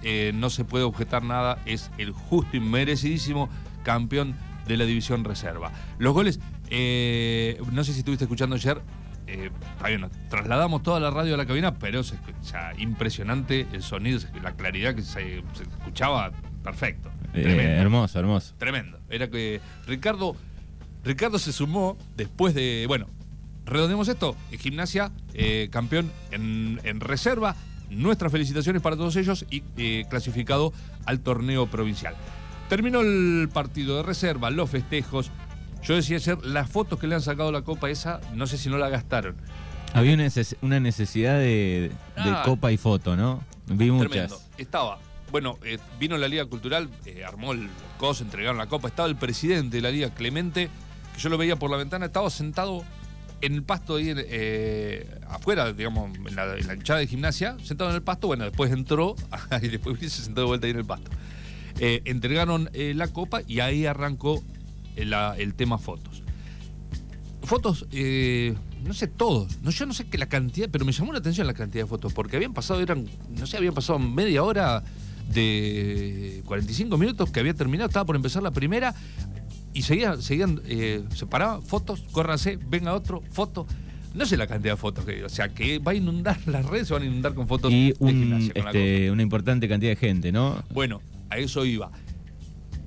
Eh, 0.04 0.32
no 0.34 0.50
se 0.50 0.64
puede 0.64 0.86
objetar 0.86 1.24
nada, 1.24 1.62
es 1.66 1.92
el 1.98 2.14
justo 2.14 2.56
y 2.56 2.62
merecidísimo 2.62 3.50
campeón 3.84 4.36
de 4.68 4.78
la 4.78 4.86
división 4.86 5.26
reserva. 5.26 5.74
Los 5.98 6.14
goles, 6.14 6.40
eh, 6.70 7.60
no 7.74 7.84
sé 7.84 7.92
si 7.92 8.00
estuviste 8.00 8.24
escuchando 8.24 8.56
ayer, 8.56 8.82
eh, 9.28 9.52
trasladamos 10.30 10.84
toda 10.84 11.00
la 11.00 11.12
radio 11.12 11.34
a 11.34 11.38
la 11.38 11.46
cabina, 11.46 11.78
pero 11.78 12.04
se, 12.04 12.16
impresionante 12.78 13.68
el 13.74 13.84
sonido, 13.84 14.20
la 14.42 14.54
claridad 14.54 14.96
que 14.96 15.02
se, 15.02 15.40
escuchaba, 15.40 16.32
perfecto. 16.64 17.12
Eh, 17.34 17.78
hermoso, 17.80 18.20
hermoso. 18.20 18.56
Tremendo. 18.58 19.00
Era 19.10 19.30
que 19.30 19.60
Ricardo, 19.86 20.36
Ricardo 21.04 21.40
se 21.40 21.52
sumó 21.52 21.98
después 22.16 22.56
de, 22.56 22.86
bueno, 22.88 23.08
redondemos 23.66 24.08
esto, 24.08 24.36
gimnasia, 24.52 25.12
eh, 25.34 25.68
campeón 25.72 26.12
en, 26.32 26.80
en, 26.84 27.00
reserva. 27.00 27.56
Nuestras 27.90 28.34
felicitaciones 28.34 28.82
para 28.82 28.98
todos 28.98 29.16
ellos 29.16 29.46
y 29.50 30.04
clasificado 30.06 30.74
al 31.06 31.22
torneo 31.22 31.68
provincial. 31.68 32.16
Terminó 32.68 33.00
el 33.00 33.48
partido 33.54 33.96
de 33.96 34.04
reserva, 34.04 34.50
los 34.50 34.70
festejos. 34.70 35.32
Yo 35.84 35.96
decía 35.96 36.18
ayer, 36.18 36.38
las 36.46 36.70
fotos 36.70 37.00
que 37.00 37.08
le 37.08 37.16
han 37.16 37.22
sacado 37.22 37.52
la 37.52 37.62
copa 37.62 37.90
esa, 37.90 38.20
no 38.34 38.48
sé 38.48 38.58
si 38.58 38.70
no 38.70 38.78
la 38.78 38.90
gastaron. 38.90 39.36
Había 39.94 40.18
una 40.62 40.80
necesidad 40.80 41.40
de, 41.40 41.92
ah. 42.16 42.44
copa 42.46 42.72
y 42.72 42.78
foto, 42.78 43.16
¿no? 43.16 43.44
Vi 43.68 43.90
muchas. 43.90 44.48
Estaba, 44.58 45.00
bueno, 45.32 45.58
eh, 45.64 45.78
vino 46.00 46.18
la 46.18 46.28
Liga 46.28 46.46
Cultural, 46.46 46.90
eh, 47.06 47.24
armó 47.26 47.52
el 47.54 47.70
COS, 47.98 48.22
entregaron 48.22 48.58
la 48.58 48.68
copa. 48.68 48.88
Estaba 48.88 49.10
el 49.10 49.16
presidente 49.16 49.78
de 49.78 49.82
la 49.82 49.92
Liga, 49.92 50.14
Clemente, 50.14 50.70
que 51.14 51.22
yo 51.22 51.30
lo 51.30 51.38
veía 51.38 51.56
por 51.58 51.70
la 51.70 51.78
ventana, 51.78 52.06
estaba 52.06 52.30
sentado 52.30 52.84
en 53.42 53.54
el 53.54 53.64
pasto 53.64 53.98
ahí 53.98 54.14
eh, 54.16 55.20
afuera, 55.30 55.72
digamos, 55.74 56.16
en 56.16 56.36
la, 56.36 56.58
hinchada 56.74 57.00
de 57.00 57.08
gimnasia, 57.08 57.58
sentado 57.64 57.90
en 57.90 57.98
el 57.98 58.04
pasto. 58.04 58.28
Bueno, 58.28 58.46
después 58.46 58.72
entró 58.72 59.16
y 59.62 59.68
después 59.68 60.00
se 60.00 60.10
sentó 60.10 60.42
de 60.42 60.48
vuelta 60.48 60.68
ahí 60.68 60.72
en 60.72 60.80
el 60.80 60.86
pasto. 60.86 61.12
Entregaron 61.80 62.72
la 62.74 63.08
copa 63.10 63.42
y 63.46 63.60
ahí 63.60 63.86
arrancó 63.86 64.44
el, 64.98 65.14
el 65.38 65.54
tema 65.54 65.78
fotos. 65.78 66.24
Fotos, 67.44 67.86
eh, 67.92 68.56
no 68.84 68.94
sé, 68.94 69.08
todos. 69.08 69.62
No, 69.62 69.72
yo 69.72 69.86
no 69.86 69.94
sé 69.94 70.08
qué 70.08 70.18
la 70.18 70.28
cantidad, 70.28 70.70
pero 70.70 70.84
me 70.86 70.92
llamó 70.92 71.14
la 71.14 71.20
atención 71.20 71.48
la 71.48 71.54
cantidad 71.54 71.86
de 71.86 71.90
fotos, 71.90 72.14
porque 72.14 72.36
habían 72.36 72.54
pasado, 72.54 72.82
eran, 72.82 73.06
no 73.38 73.46
sé, 73.46 73.58
habían 73.58 73.74
pasado 73.74 74.00
media 74.00 74.44
hora 74.44 74.84
de 75.30 76.42
45 76.46 76.98
minutos 76.98 77.32
que 77.32 77.40
había 77.40 77.54
terminado, 77.54 77.88
estaba 77.88 78.06
por 78.06 78.16
empezar 78.16 78.44
la 78.44 78.52
primera 78.52 78.94
y 79.74 79.82
seguían, 79.82 80.22
seguían 80.22 80.62
se 80.66 81.26
paraban, 81.30 81.62
fotos, 81.62 82.04
córrase, 82.12 82.58
venga 82.70 82.94
otro, 82.94 83.22
foto. 83.32 83.68
No 84.14 84.26
sé 84.26 84.36
la 84.36 84.48
cantidad 84.48 84.74
de 84.74 84.78
fotos 84.78 85.06
que 85.06 85.24
O 85.24 85.30
sea, 85.30 85.50
que 85.50 85.78
va 85.80 85.92
a 85.92 85.96
inundar 85.96 86.40
las 86.48 86.66
redes, 86.66 86.88
se 86.88 86.94
van 86.94 87.04
a 87.04 87.06
inundar 87.06 87.36
con 87.36 87.48
fotos 87.48 87.72
y 87.72 87.94
este, 88.00 89.12
una 89.12 89.22
importante 89.22 89.68
cantidad 89.68 89.92
de 89.92 89.96
gente, 89.96 90.32
¿no? 90.32 90.64
Bueno, 90.74 91.02
a 91.30 91.38
eso 91.38 91.66
iba. 91.66 91.92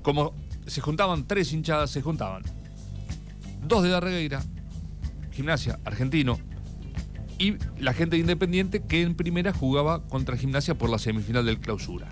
Como 0.01 0.33
se 0.67 0.81
juntaban 0.81 1.27
tres 1.27 1.51
hinchadas, 1.53 1.91
se 1.91 2.01
juntaban 2.01 2.43
dos 3.67 3.83
de 3.83 3.89
Darregueira, 3.89 4.43
Gimnasia, 5.31 5.79
Argentino, 5.85 6.39
y 7.37 7.55
la 7.79 7.93
gente 7.93 8.15
de 8.15 8.21
Independiente 8.21 8.83
que 8.83 9.01
en 9.01 9.15
primera 9.15 9.53
jugaba 9.53 10.03
contra 10.07 10.37
Gimnasia 10.37 10.75
por 10.75 10.89
la 10.89 10.99
semifinal 10.99 11.45
del 11.45 11.59
clausura. 11.59 12.07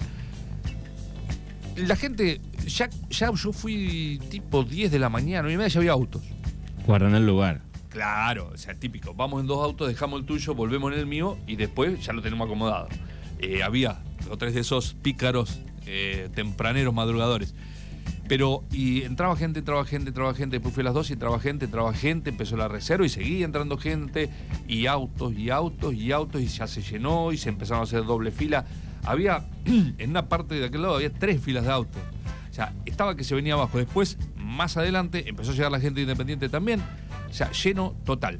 La 1.75 1.95
gente, 1.95 2.41
ya, 2.65 2.89
ya 3.09 3.31
yo 3.31 3.53
fui 3.53 4.19
tipo 4.29 4.63
10 4.63 4.91
de 4.91 4.99
la 4.99 5.09
mañana, 5.09 5.51
y 5.51 5.57
media 5.57 5.67
ya 5.67 5.79
había 5.79 5.91
autos. 5.91 6.23
Guardan 6.85 7.15
el 7.15 7.25
lugar. 7.25 7.61
Claro, 7.89 8.51
o 8.53 8.57
sea, 8.57 8.73
típico. 8.75 9.13
Vamos 9.13 9.41
en 9.41 9.47
dos 9.47 9.63
autos, 9.63 9.87
dejamos 9.87 10.19
el 10.19 10.25
tuyo, 10.25 10.53
volvemos 10.55 10.91
en 10.93 10.99
el 10.99 11.05
mío 11.05 11.37
y 11.47 11.55
después 11.55 12.03
ya 12.03 12.13
lo 12.13 12.21
tenemos 12.21 12.45
acomodado. 12.45 12.87
Eh, 13.39 13.63
había 13.63 14.01
o 14.29 14.37
tres 14.37 14.53
de 14.53 14.61
esos 14.61 14.93
pícaros 14.95 15.61
eh, 15.85 16.29
tempraneros 16.33 16.93
madrugadores. 16.93 17.55
Pero, 18.29 18.63
y 18.71 19.01
entraba 19.01 19.35
gente, 19.35 19.57
entraba 19.57 19.83
gente, 19.85 20.09
entraba 20.09 20.35
gente, 20.35 20.57
después 20.57 20.75
fue 20.75 20.81
a 20.81 20.85
las 20.85 20.93
dos 20.93 21.09
y 21.09 21.13
entraba 21.13 21.39
gente, 21.39 21.65
entraba 21.65 21.91
gente, 21.95 22.29
empezó 22.29 22.55
la 22.57 22.67
reserva 22.67 23.03
y 23.03 23.09
seguía 23.09 23.43
entrando 23.43 23.75
gente, 23.75 24.29
y 24.67 24.85
autos, 24.85 25.33
y 25.33 25.49
autos, 25.49 25.95
y 25.95 26.11
autos, 26.11 26.39
y 26.39 26.45
ya 26.45 26.67
se 26.67 26.83
llenó, 26.83 27.31
y 27.31 27.37
se 27.37 27.49
empezaron 27.49 27.81
a 27.81 27.83
hacer 27.85 28.05
doble 28.05 28.29
fila. 28.29 28.65
Había, 29.03 29.47
en 29.65 30.11
una 30.11 30.29
parte 30.29 30.53
de 30.53 30.67
aquel 30.67 30.83
lado, 30.83 30.95
había 30.95 31.11
tres 31.11 31.41
filas 31.41 31.65
de 31.65 31.71
autos. 31.71 32.01
O 32.51 32.53
sea, 32.53 32.71
estaba 32.85 33.15
que 33.15 33.23
se 33.23 33.33
venía 33.33 33.55
abajo. 33.55 33.79
Después, 33.79 34.19
más 34.37 34.77
adelante, 34.77 35.27
empezó 35.27 35.49
a 35.49 35.55
llegar 35.55 35.71
la 35.71 35.79
gente 35.79 36.01
independiente 36.01 36.49
también. 36.49 36.83
O 37.27 37.33
sea, 37.33 37.51
lleno 37.51 37.95
total. 38.05 38.39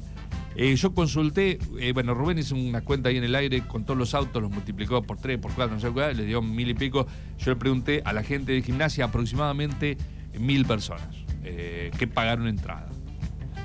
Eh, 0.56 0.74
yo 0.74 0.92
consulté, 0.94 1.58
eh, 1.78 1.92
bueno, 1.92 2.12
Rubén 2.12 2.38
hizo 2.38 2.56
una 2.56 2.80
cuenta 2.80 3.08
ahí 3.08 3.16
en 3.16 3.24
el 3.24 3.34
aire 3.34 3.62
con 3.62 3.84
todos 3.84 3.96
los 3.96 4.14
autos, 4.14 4.42
los 4.42 4.50
multiplicó 4.50 5.02
por 5.02 5.16
tres, 5.16 5.38
por 5.38 5.52
cuatro, 5.52 5.74
no 5.74 5.80
sé 5.80 5.92
qué, 5.94 6.14
le 6.14 6.24
dio 6.24 6.42
mil 6.42 6.68
y 6.68 6.74
pico. 6.74 7.06
Yo 7.38 7.52
le 7.52 7.56
pregunté 7.56 8.02
a 8.04 8.12
la 8.12 8.22
gente 8.22 8.52
de 8.52 8.62
gimnasia 8.62 9.04
aproximadamente 9.04 9.96
mil 10.38 10.66
personas 10.66 11.08
eh, 11.44 11.90
que 11.98 12.06
pagaron 12.06 12.48
entrada. 12.48 12.88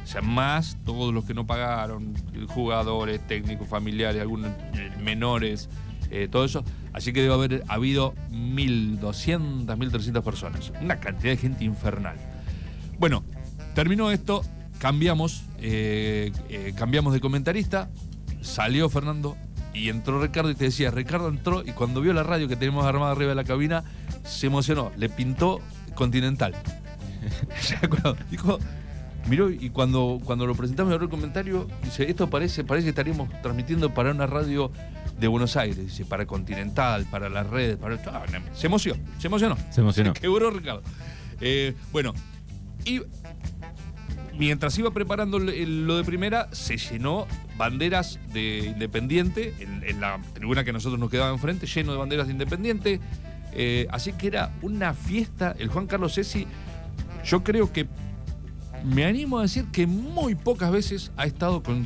O 0.03 0.07
sea, 0.07 0.21
más 0.21 0.77
todos 0.85 1.11
los 1.11 1.25
que 1.25 1.33
no 1.33 1.47
pagaron, 1.47 2.13
jugadores, 2.49 3.25
técnicos, 3.25 3.67
familiares, 3.67 4.21
algunos 4.21 4.51
menores, 5.03 5.67
todo 6.29 6.45
eso. 6.45 6.63
Así 6.93 7.11
que 7.11 7.23
debe 7.23 7.33
haber 7.33 7.63
habido 7.67 8.13
1.200, 8.31 9.65
1.300 9.65 10.21
personas. 10.21 10.71
Una 10.79 10.99
cantidad 10.99 11.31
de 11.31 11.37
gente 11.37 11.65
infernal. 11.65 12.17
Bueno, 12.99 13.23
terminó 13.73 14.11
esto 14.11 14.43
cambiamos, 14.79 15.43
eh, 15.59 16.31
eh, 16.49 16.73
cambiamos 16.75 17.13
de 17.13 17.19
comentarista, 17.19 17.89
salió 18.41 18.89
Fernando 18.89 19.37
y 19.73 19.89
entró 19.89 20.21
Ricardo 20.21 20.49
y 20.49 20.55
te 20.55 20.65
decía, 20.65 20.91
Ricardo 20.91 21.27
entró 21.27 21.63
y 21.63 21.71
cuando 21.71 22.01
vio 22.01 22.13
la 22.13 22.23
radio 22.23 22.47
que 22.47 22.55
tenemos 22.55 22.85
armada 22.85 23.11
arriba 23.11 23.29
de 23.29 23.35
la 23.35 23.43
cabina, 23.43 23.83
se 24.23 24.47
emocionó, 24.47 24.91
le 24.97 25.09
pintó 25.09 25.59
Continental. 25.95 26.53
Dijo, 28.31 28.59
miró 29.27 29.49
y 29.49 29.69
cuando, 29.69 30.19
cuando 30.23 30.45
lo 30.45 30.55
presentamos 30.55 30.93
en 30.93 31.01
el 31.01 31.09
comentario, 31.09 31.67
dice, 31.83 32.09
esto 32.09 32.29
parece, 32.29 32.63
parece 32.63 32.85
que 32.85 32.89
estaríamos 32.89 33.29
transmitiendo 33.41 33.93
para 33.93 34.11
una 34.11 34.27
radio 34.27 34.71
de 35.19 35.27
Buenos 35.27 35.55
Aires, 35.55 35.77
dice, 35.77 36.05
para 36.05 36.25
Continental, 36.25 37.05
para 37.09 37.29
las 37.29 37.47
redes, 37.47 37.77
para 37.77 37.95
ah, 37.95 38.25
se 38.53 38.67
emocionó, 38.67 39.01
se 39.19 39.27
emocionó. 39.27 39.57
Se 39.71 39.81
emocionó. 39.81 40.13
Quebró 40.21 40.51
Ricardo. 40.51 40.83
Eh, 41.41 41.75
bueno, 41.91 42.13
y 42.85 43.01
mientras 44.37 44.77
iba 44.77 44.91
preparando 44.91 45.39
lo 45.39 45.97
de 45.97 46.03
primera, 46.03 46.49
se 46.51 46.77
llenó 46.77 47.27
banderas 47.57 48.19
de 48.33 48.59
Independiente, 48.67 49.53
en, 49.59 50.01
la 50.01 50.19
tribuna 50.33 50.63
que 50.63 50.73
nosotros 50.73 50.99
nos 50.99 51.09
quedaba 51.09 51.31
enfrente, 51.31 51.67
lleno 51.67 51.91
de 51.91 51.97
banderas 51.97 52.27
de 52.27 52.33
Independiente. 52.33 52.99
Eh, 53.53 53.87
así 53.91 54.11
que 54.13 54.27
era 54.27 54.53
una 54.61 54.93
fiesta. 54.93 55.55
El 55.57 55.69
Juan 55.69 55.87
Carlos 55.87 56.13
Sesi, 56.13 56.45
yo 57.23 57.43
creo 57.43 57.71
que 57.71 57.87
me 58.83 59.05
animo 59.05 59.39
a 59.39 59.43
decir 59.43 59.65
que 59.71 59.87
muy 59.87 60.35
pocas 60.35 60.71
veces 60.71 61.11
ha 61.17 61.25
estado 61.25 61.63
con, 61.63 61.85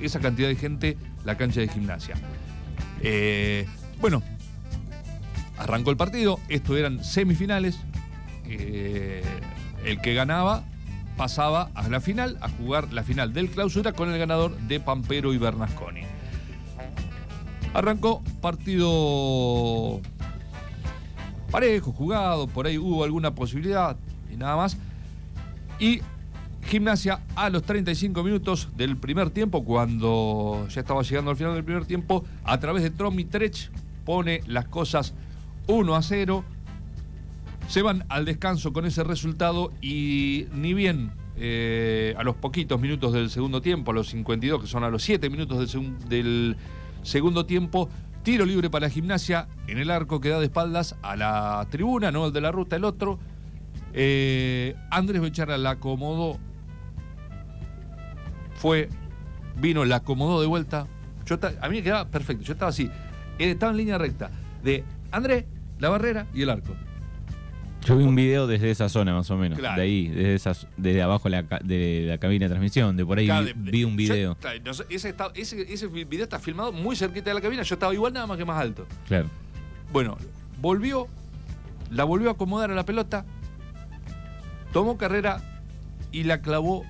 esa 0.00 0.20
cantidad 0.20 0.48
de 0.48 0.56
gente 0.56 0.96
la 1.24 1.36
cancha 1.36 1.60
de 1.60 1.68
gimnasia. 1.68 2.14
Eh, 3.00 3.66
bueno, 4.00 4.22
arrancó 5.58 5.90
el 5.90 5.96
partido, 5.96 6.40
esto 6.48 6.76
eran 6.76 7.04
semifinales. 7.04 7.78
Eh, 8.48 9.22
el 9.84 10.00
que 10.00 10.14
ganaba 10.14 10.64
pasaba 11.16 11.70
a 11.74 11.88
la 11.88 12.00
final, 12.00 12.38
a 12.40 12.48
jugar 12.48 12.92
la 12.92 13.02
final 13.02 13.32
del 13.32 13.50
clausura 13.50 13.92
con 13.92 14.10
el 14.10 14.18
ganador 14.18 14.56
de 14.56 14.80
Pampero 14.80 15.32
y 15.32 15.38
Bernasconi. 15.38 16.02
Arrancó 17.74 18.22
partido 18.40 20.00
parejo, 21.50 21.92
jugado, 21.92 22.46
por 22.46 22.66
ahí 22.66 22.78
hubo 22.78 23.04
alguna 23.04 23.34
posibilidad 23.34 23.96
y 24.32 24.36
nada 24.36 24.56
más. 24.56 24.76
Y 25.78 26.00
Gimnasia 26.66 27.20
a 27.36 27.48
los 27.48 27.62
35 27.62 28.22
minutos 28.24 28.68
del 28.76 28.96
primer 28.96 29.30
tiempo, 29.30 29.64
cuando 29.64 30.66
ya 30.68 30.80
estaba 30.80 31.02
llegando 31.02 31.30
al 31.30 31.36
final 31.36 31.54
del 31.54 31.64
primer 31.64 31.84
tiempo, 31.84 32.24
a 32.44 32.58
través 32.58 32.82
de 32.82 32.90
Tromitrech 32.90 33.70
pone 34.04 34.40
las 34.46 34.66
cosas 34.66 35.14
1 35.68 35.94
a 35.94 36.02
0. 36.02 36.44
Se 37.68 37.82
van 37.82 38.04
al 38.08 38.24
descanso 38.24 38.72
con 38.72 38.86
ese 38.86 39.02
resultado 39.04 39.72
y 39.82 40.46
ni 40.54 40.72
bien 40.72 41.10
eh, 41.36 42.14
a 42.16 42.22
los 42.22 42.36
poquitos 42.36 42.80
minutos 42.80 43.12
del 43.12 43.28
segundo 43.28 43.60
tiempo, 43.60 43.90
a 43.90 43.94
los 43.94 44.08
52, 44.08 44.62
que 44.62 44.66
son 44.66 44.84
a 44.84 44.88
los 44.90 45.02
7 45.02 45.28
minutos 45.30 45.58
del, 45.58 45.68
segun- 45.68 45.98
del 46.08 46.56
segundo 47.02 47.44
tiempo, 47.44 47.88
tiro 48.22 48.44
libre 48.46 48.70
para 48.70 48.88
gimnasia 48.88 49.48
en 49.66 49.78
el 49.78 49.90
arco 49.90 50.20
que 50.20 50.28
da 50.30 50.38
de 50.38 50.46
espaldas 50.46 50.96
a 51.02 51.16
la 51.16 51.66
tribuna, 51.70 52.10
no 52.12 52.26
el 52.26 52.32
de 52.32 52.40
la 52.40 52.52
ruta, 52.52 52.76
el 52.76 52.84
otro. 52.84 53.18
Eh, 53.92 54.74
Andrés 54.90 55.20
Bechara 55.20 55.58
la 55.58 55.70
acomodó, 55.70 56.38
fue, 58.54 58.88
vino, 59.60 59.84
la 59.84 59.96
acomodó 59.96 60.40
de 60.40 60.46
vuelta. 60.46 60.86
Yo 61.26 61.36
a 61.60 61.68
mí 61.68 61.76
me 61.78 61.82
quedaba 61.82 62.08
perfecto, 62.08 62.44
yo 62.44 62.52
estaba 62.52 62.68
así, 62.70 62.88
estaba 63.38 63.72
en 63.72 63.78
línea 63.78 63.98
recta 63.98 64.30
de 64.62 64.84
Andrés, 65.10 65.44
la 65.80 65.88
barrera 65.88 66.26
y 66.32 66.42
el 66.42 66.50
arco. 66.50 66.74
Yo 67.86 67.96
vi 67.96 68.04
un 68.04 68.14
video 68.16 68.46
desde 68.46 68.70
esa 68.70 68.88
zona, 68.88 69.14
más 69.14 69.30
o 69.30 69.36
menos. 69.36 69.58
Claro. 69.58 69.76
De 69.76 69.82
ahí, 69.82 70.08
desde, 70.08 70.34
esa, 70.34 70.52
desde 70.76 71.02
abajo 71.02 71.24
de 71.28 71.36
la, 71.36 71.42
ca- 71.46 71.60
de 71.62 72.04
la 72.08 72.18
cabina 72.18 72.46
de 72.46 72.48
transmisión. 72.50 72.96
De 72.96 73.06
por 73.06 73.18
ahí 73.18 73.26
Claro, 73.26 73.46
vi, 73.46 73.52
de- 73.52 73.60
de- 73.62 73.70
vi 73.70 73.84
un 73.84 73.96
video. 73.96 74.36
no 74.64 74.70
ese, 74.90 75.08
está- 75.08 75.30
ese, 75.34 75.72
ese 75.72 75.86
video 75.86 76.24
está 76.24 76.38
filmado 76.40 76.72
muy 76.72 76.96
cerquita 76.96 77.30
de 77.30 77.34
la 77.34 77.40
cabina. 77.40 77.62
Yo 77.62 77.74
estaba 77.74 77.94
igual, 77.94 78.12
nada 78.12 78.26
más 78.26 78.36
que 78.38 78.44
más 78.44 78.60
alto. 78.60 78.86
Claro. 79.06 79.28
Bueno, 79.92 80.16
volvió, 80.60 81.06
la 81.90 82.02
volvió 82.04 82.28
a 82.30 82.32
acomodar 82.32 82.70
a 82.72 82.74
la 82.74 82.84
pelota, 82.84 83.24
tomó 84.72 84.98
carrera 84.98 85.40
y 86.12 86.24
la 86.24 86.40
clavó. 86.42 86.84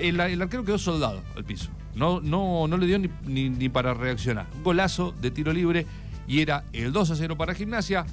El, 0.00 0.18
el 0.18 0.40
arquero 0.42 0.64
quedó 0.64 0.78
soldado 0.78 1.22
al 1.36 1.44
piso. 1.44 1.68
No, 1.94 2.20
no, 2.20 2.66
no 2.66 2.76
le 2.78 2.86
dio 2.86 2.98
ni, 2.98 3.10
ni- 3.26 3.50
ni 3.50 3.68
para 3.68 3.92
reaccionar. 3.94 4.46
Un 4.56 4.64
golazo 4.64 5.14
de 5.20 5.30
tiro 5.30 5.52
libre 5.52 5.86
y 6.26 6.40
era 6.40 6.64
el 6.72 6.92
2 6.92 7.10
a 7.10 7.16
0 7.16 7.36
para 7.36 7.54
Gimnasia. 7.54 8.06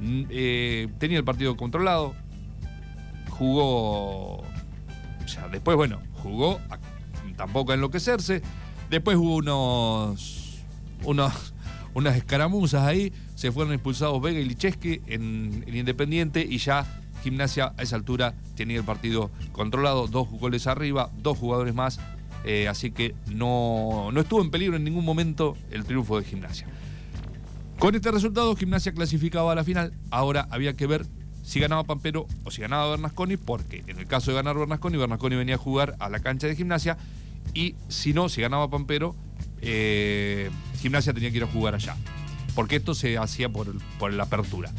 Eh, 0.00 0.88
tenía 0.98 1.18
el 1.18 1.24
partido 1.24 1.56
controlado. 1.56 2.14
Jugó. 3.30 4.38
O 4.38 5.28
sea, 5.28 5.48
después, 5.48 5.76
bueno, 5.76 6.00
jugó 6.22 6.60
tampoco 7.36 7.72
a 7.72 7.74
enloquecerse. 7.74 8.42
Después 8.90 9.16
hubo 9.16 9.36
unos. 9.36 10.58
unos 11.04 11.54
unas 11.94 12.16
escaramuzas 12.16 12.82
ahí. 12.84 13.12
Se 13.34 13.52
fueron 13.52 13.72
expulsados 13.72 14.20
Vega 14.20 14.38
y 14.40 14.44
Licheski 14.44 15.00
en, 15.06 15.64
en 15.66 15.76
Independiente 15.76 16.46
y 16.48 16.58
ya 16.58 16.86
Gimnasia 17.22 17.72
a 17.76 17.82
esa 17.82 17.96
altura 17.96 18.34
tenía 18.56 18.78
el 18.78 18.84
partido 18.84 19.30
controlado. 19.52 20.06
Dos 20.06 20.28
goles 20.30 20.66
arriba, 20.66 21.10
dos 21.18 21.38
jugadores 21.38 21.74
más. 21.74 21.98
eh, 22.44 22.68
así 22.68 22.92
que 22.92 23.14
no, 23.26 24.10
no 24.12 24.20
estuvo 24.20 24.40
en 24.42 24.50
peligro 24.50 24.76
en 24.76 24.84
ningún 24.84 25.04
momento 25.04 25.56
el 25.70 25.84
triunfo 25.84 26.18
de 26.18 26.24
Gimnasia. 26.24 26.66
Con 27.78 27.94
este 27.94 28.10
resultado, 28.10 28.56
Gimnasia 28.56 28.92
clasificaba 28.92 29.52
a 29.52 29.54
la 29.54 29.62
final. 29.62 29.92
Ahora 30.10 30.48
había 30.50 30.74
que 30.74 30.88
ver 30.88 31.06
si 31.44 31.60
ganaba 31.60 31.84
Pampero 31.84 32.26
o 32.42 32.50
si 32.50 32.60
ganaba 32.60 32.90
Bernasconi, 32.90 33.36
porque 33.36 33.84
en 33.86 34.00
el 34.00 34.06
caso 34.06 34.32
de 34.32 34.36
ganar 34.36 34.58
Bernasconi, 34.58 34.96
Bernasconi 34.96 35.36
venía 35.36 35.54
a 35.54 35.58
jugar 35.58 35.94
a 36.00 36.08
la 36.08 36.18
cancha 36.18 36.48
de 36.48 36.56
Gimnasia. 36.56 36.98
Y 37.54 37.76
si 37.88 38.12
no, 38.12 38.28
si 38.28 38.40
ganaba 38.40 38.68
Pampero, 38.68 39.14
eh, 39.60 40.50
Gimnasia 40.80 41.14
tenía 41.14 41.30
que 41.30 41.36
ir 41.36 41.44
a 41.44 41.46
jugar 41.46 41.76
allá. 41.76 41.96
Porque 42.56 42.76
esto 42.76 42.94
se 42.94 43.16
hacía 43.16 43.48
por, 43.48 43.72
por 44.00 44.12
la 44.12 44.24
apertura. 44.24 44.72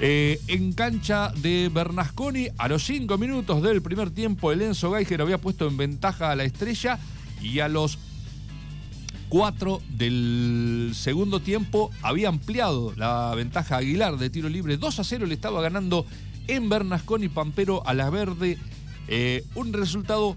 Eh, 0.00 0.40
en 0.48 0.72
cancha 0.72 1.30
de 1.36 1.70
Bernasconi, 1.72 2.48
a 2.58 2.66
los 2.66 2.84
cinco 2.84 3.18
minutos 3.18 3.62
del 3.62 3.82
primer 3.82 4.10
tiempo, 4.10 4.50
el 4.50 4.62
Enzo 4.62 4.92
Geiger 4.92 5.22
había 5.22 5.38
puesto 5.38 5.68
en 5.68 5.76
ventaja 5.76 6.32
a 6.32 6.36
la 6.36 6.42
estrella 6.42 6.98
y 7.40 7.60
a 7.60 7.68
los 7.68 7.98
4 9.30 9.80
del 9.90 10.90
segundo 10.94 11.40
tiempo 11.40 11.90
había 12.02 12.28
ampliado 12.28 12.92
la 12.96 13.32
ventaja 13.34 13.78
Aguilar 13.78 14.18
de 14.18 14.28
tiro 14.28 14.48
libre. 14.50 14.76
2 14.76 14.98
a 14.98 15.04
0 15.04 15.24
le 15.26 15.34
estaba 15.34 15.62
ganando 15.62 16.04
en 16.48 16.68
Bernasconi 16.68 17.28
Pampero 17.28 17.82
a 17.86 17.94
la 17.94 18.10
verde. 18.10 18.58
Eh, 19.08 19.44
un 19.54 19.72
resultado 19.72 20.36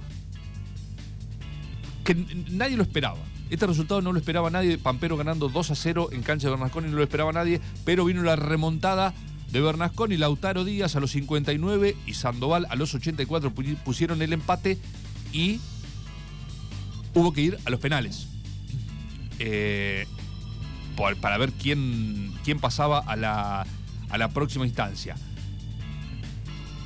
que 2.04 2.16
nadie 2.52 2.78
lo 2.78 2.84
esperaba. 2.84 3.18
Este 3.50 3.68
resultado 3.68 4.02
no 4.02 4.14
lo 4.14 4.20
esperaba 4.20 4.50
nadie. 4.50 4.78
Pampero 4.78 5.18
ganando 5.18 5.50
2 5.50 5.72
a 5.72 5.76
0 5.76 6.10
en 6.12 6.22
cancha 6.22 6.48
de 6.48 6.52
Bernasconi 6.52 6.90
no 6.90 6.98
lo 6.98 7.04
esperaba 7.04 7.32
nadie. 7.34 7.62
Pero 7.86 8.06
vino 8.06 8.22
la 8.24 8.36
remontada 8.36 9.14
de 9.52 9.60
Bernasconi, 9.62 10.18
Lautaro 10.18 10.64
Díaz 10.64 10.96
a 10.96 11.00
los 11.00 11.12
59 11.12 11.96
y 12.06 12.14
Sandoval 12.14 12.66
a 12.70 12.76
los 12.76 12.94
84 12.96 13.54
pu- 13.54 13.76
pusieron 13.78 14.22
el 14.22 14.34
empate 14.34 14.78
y 15.32 15.60
hubo 17.14 17.32
que 17.34 17.42
ir 17.42 17.58
a 17.66 17.70
los 17.70 17.80
penales. 17.80 18.28
Eh, 19.46 20.08
por- 20.96 21.18
para 21.18 21.38
ver 21.38 21.52
quién, 21.52 22.34
quién 22.46 22.60
pasaba 22.60 23.00
a 23.00 23.16
la, 23.18 23.66
a 24.10 24.18
la 24.18 24.30
próxima 24.30 24.66
instancia. 24.66 25.16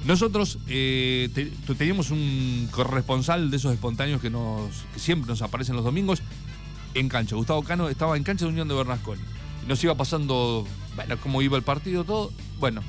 Nosotros 0.06 0.58
eh, 0.68 1.30
te- 1.36 1.46
te- 1.48 1.76
teníamos 1.76 2.12
un 2.12 2.68
corresponsal 2.72 3.52
de 3.52 3.58
esos 3.58 3.74
espontáneos 3.74 4.22
que, 4.22 4.30
nos, 4.30 4.72
que 4.94 5.00
siempre 5.00 5.28
nos 5.28 5.42
aparecen 5.42 5.76
los 5.76 5.84
domingos 5.84 6.22
en 6.94 7.10
cancha. 7.10 7.36
Gustavo 7.36 7.62
Cano 7.64 7.90
estaba 7.90 8.16
en 8.16 8.24
cancha 8.24 8.46
de 8.46 8.52
Unión 8.52 8.68
de 8.68 8.74
Bernasconi. 8.76 9.22
Nos 9.68 9.84
iba 9.84 9.96
pasando, 9.96 10.66
bueno, 10.96 11.18
cómo 11.22 11.42
iba 11.42 11.58
el 11.58 11.64
partido, 11.64 12.04
todo. 12.06 12.32
Bueno, 12.60 12.82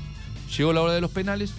llegó 0.57 0.71
la 0.71 0.81
hora 0.81 0.93
de 0.93 1.01
los 1.01 1.11
penales, 1.11 1.51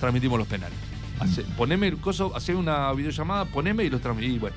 transmitimos 0.00 0.38
los 0.38 0.46
penales. 0.46 0.78
Hace- 1.18 1.42
poneme 1.58 1.88
el 1.88 1.96
coso, 1.98 2.32
hace 2.36 2.54
una 2.54 2.92
videollamada, 2.92 3.46
poneme 3.46 3.84
y 3.84 3.90
los 3.90 4.00
transmití. 4.00 4.34
Y 4.34 4.38
bueno, 4.38 4.56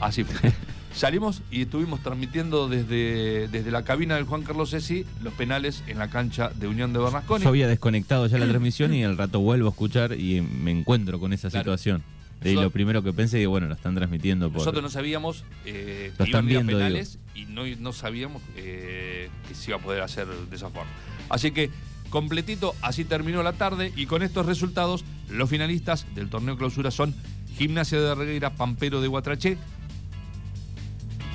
así 0.00 0.24
fue. 0.24 0.52
Salimos 0.96 1.42
y 1.50 1.60
estuvimos 1.62 2.00
transmitiendo 2.00 2.68
desde, 2.68 3.48
desde 3.48 3.70
la 3.70 3.84
cabina 3.84 4.14
del 4.14 4.24
Juan 4.24 4.42
Carlos 4.42 4.70
Sesi 4.70 5.04
los 5.22 5.34
penales 5.34 5.84
en 5.88 5.98
la 5.98 6.08
cancha 6.08 6.48
de 6.54 6.68
Unión 6.68 6.94
de 6.94 6.98
Bernasconi. 7.00 7.44
Yo 7.44 7.50
había 7.50 7.68
desconectado 7.68 8.26
ya 8.28 8.38
la 8.38 8.48
transmisión 8.48 8.94
y 8.94 9.04
al 9.04 9.18
rato 9.18 9.40
vuelvo 9.40 9.68
a 9.68 9.70
escuchar 9.72 10.18
y 10.18 10.40
me 10.40 10.70
encuentro 10.70 11.20
con 11.20 11.34
esa 11.34 11.50
Claro. 11.50 11.64
situación. 11.64 12.02
Y 12.42 12.54
lo 12.54 12.70
primero 12.70 13.02
que 13.02 13.12
pensé, 13.12 13.36
digo, 13.38 13.50
bueno, 13.50 13.66
lo 13.66 13.74
están 13.74 13.94
transmitiendo 13.94 14.48
por... 14.48 14.58
Nosotros 14.58 14.82
no 14.82 14.88
sabíamos 14.88 15.44
eh, 15.66 16.12
que 16.16 16.28
iban 16.28 16.46
viendo, 16.46 16.72
penales 16.72 17.18
y 17.34 17.44
no, 17.44 17.64
no 17.78 17.92
sabíamos 17.92 18.40
eh, 18.56 19.28
que 19.48 19.54
se 19.54 19.70
iba 19.72 19.78
a 19.78 19.82
poder 19.82 20.00
hacer 20.02 20.26
de 20.26 20.56
esa 20.56 20.70
forma. 20.70 20.90
Así 21.28 21.50
que, 21.50 21.70
completito, 22.08 22.74
así 22.80 23.04
terminó 23.04 23.42
la 23.42 23.52
tarde 23.52 23.92
y 23.96 24.06
con 24.06 24.22
estos 24.22 24.46
resultados, 24.46 25.04
los 25.28 25.50
finalistas 25.50 26.06
del 26.14 26.30
torneo 26.30 26.56
clausura 26.56 26.90
son 26.90 27.14
Gimnasia 27.58 28.00
de 28.00 28.14
Regueira, 28.14 28.50
Pampero 28.54 29.00
de 29.02 29.08
Guatraché. 29.08 29.58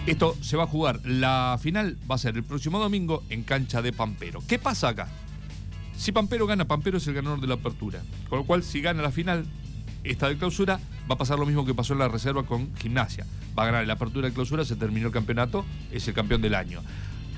Esto 0.08 0.36
se 0.42 0.58
va 0.58 0.64
a 0.64 0.68
jugar. 0.68 1.00
La 1.06 1.60
final 1.62 1.96
va 2.10 2.16
a 2.16 2.18
ser 2.18 2.36
el 2.36 2.44
próximo 2.44 2.80
domingo 2.80 3.24
en 3.30 3.44
cancha 3.44 3.84
de 3.84 3.94
Pampero. 3.94 4.42
¿Qué 4.48 4.58
pasa 4.58 4.90
acá? 4.90 5.08
Si 5.96 6.12
Pampero 6.12 6.48
gana, 6.48 6.66
Pampero 6.66 6.98
es 6.98 7.06
el 7.06 7.14
ganador 7.14 7.40
de 7.40 7.46
la 7.46 7.54
apertura. 7.54 8.02
Con 8.28 8.40
lo 8.40 8.46
cual, 8.46 8.64
si 8.64 8.82
gana 8.82 9.04
la 9.04 9.12
final, 9.12 9.46
esta 10.04 10.28
de 10.28 10.38
clausura, 10.38 10.80
va 11.10 11.14
a 11.14 11.18
pasar 11.20 11.38
lo 11.38 11.46
mismo 11.46 11.66
que 11.66 11.76
pasó 11.76 11.94
en 11.94 12.00
la 12.00 12.08
reserva 12.08 12.44
con 12.44 12.76
Gimnasia. 12.78 13.28
Va 13.58 13.64
a 13.64 13.66
ganar 13.68 13.86
la 13.86 13.94
apertura 13.94 14.28
de 14.28 14.34
clausura, 14.34 14.66
se 14.66 14.76
terminó 14.76 15.08
el 15.08 15.14
campeonato, 15.14 15.66
es 15.92 16.08
el 16.08 16.16
campeón 16.16 16.42
del 16.42 16.56
año. 16.56 16.82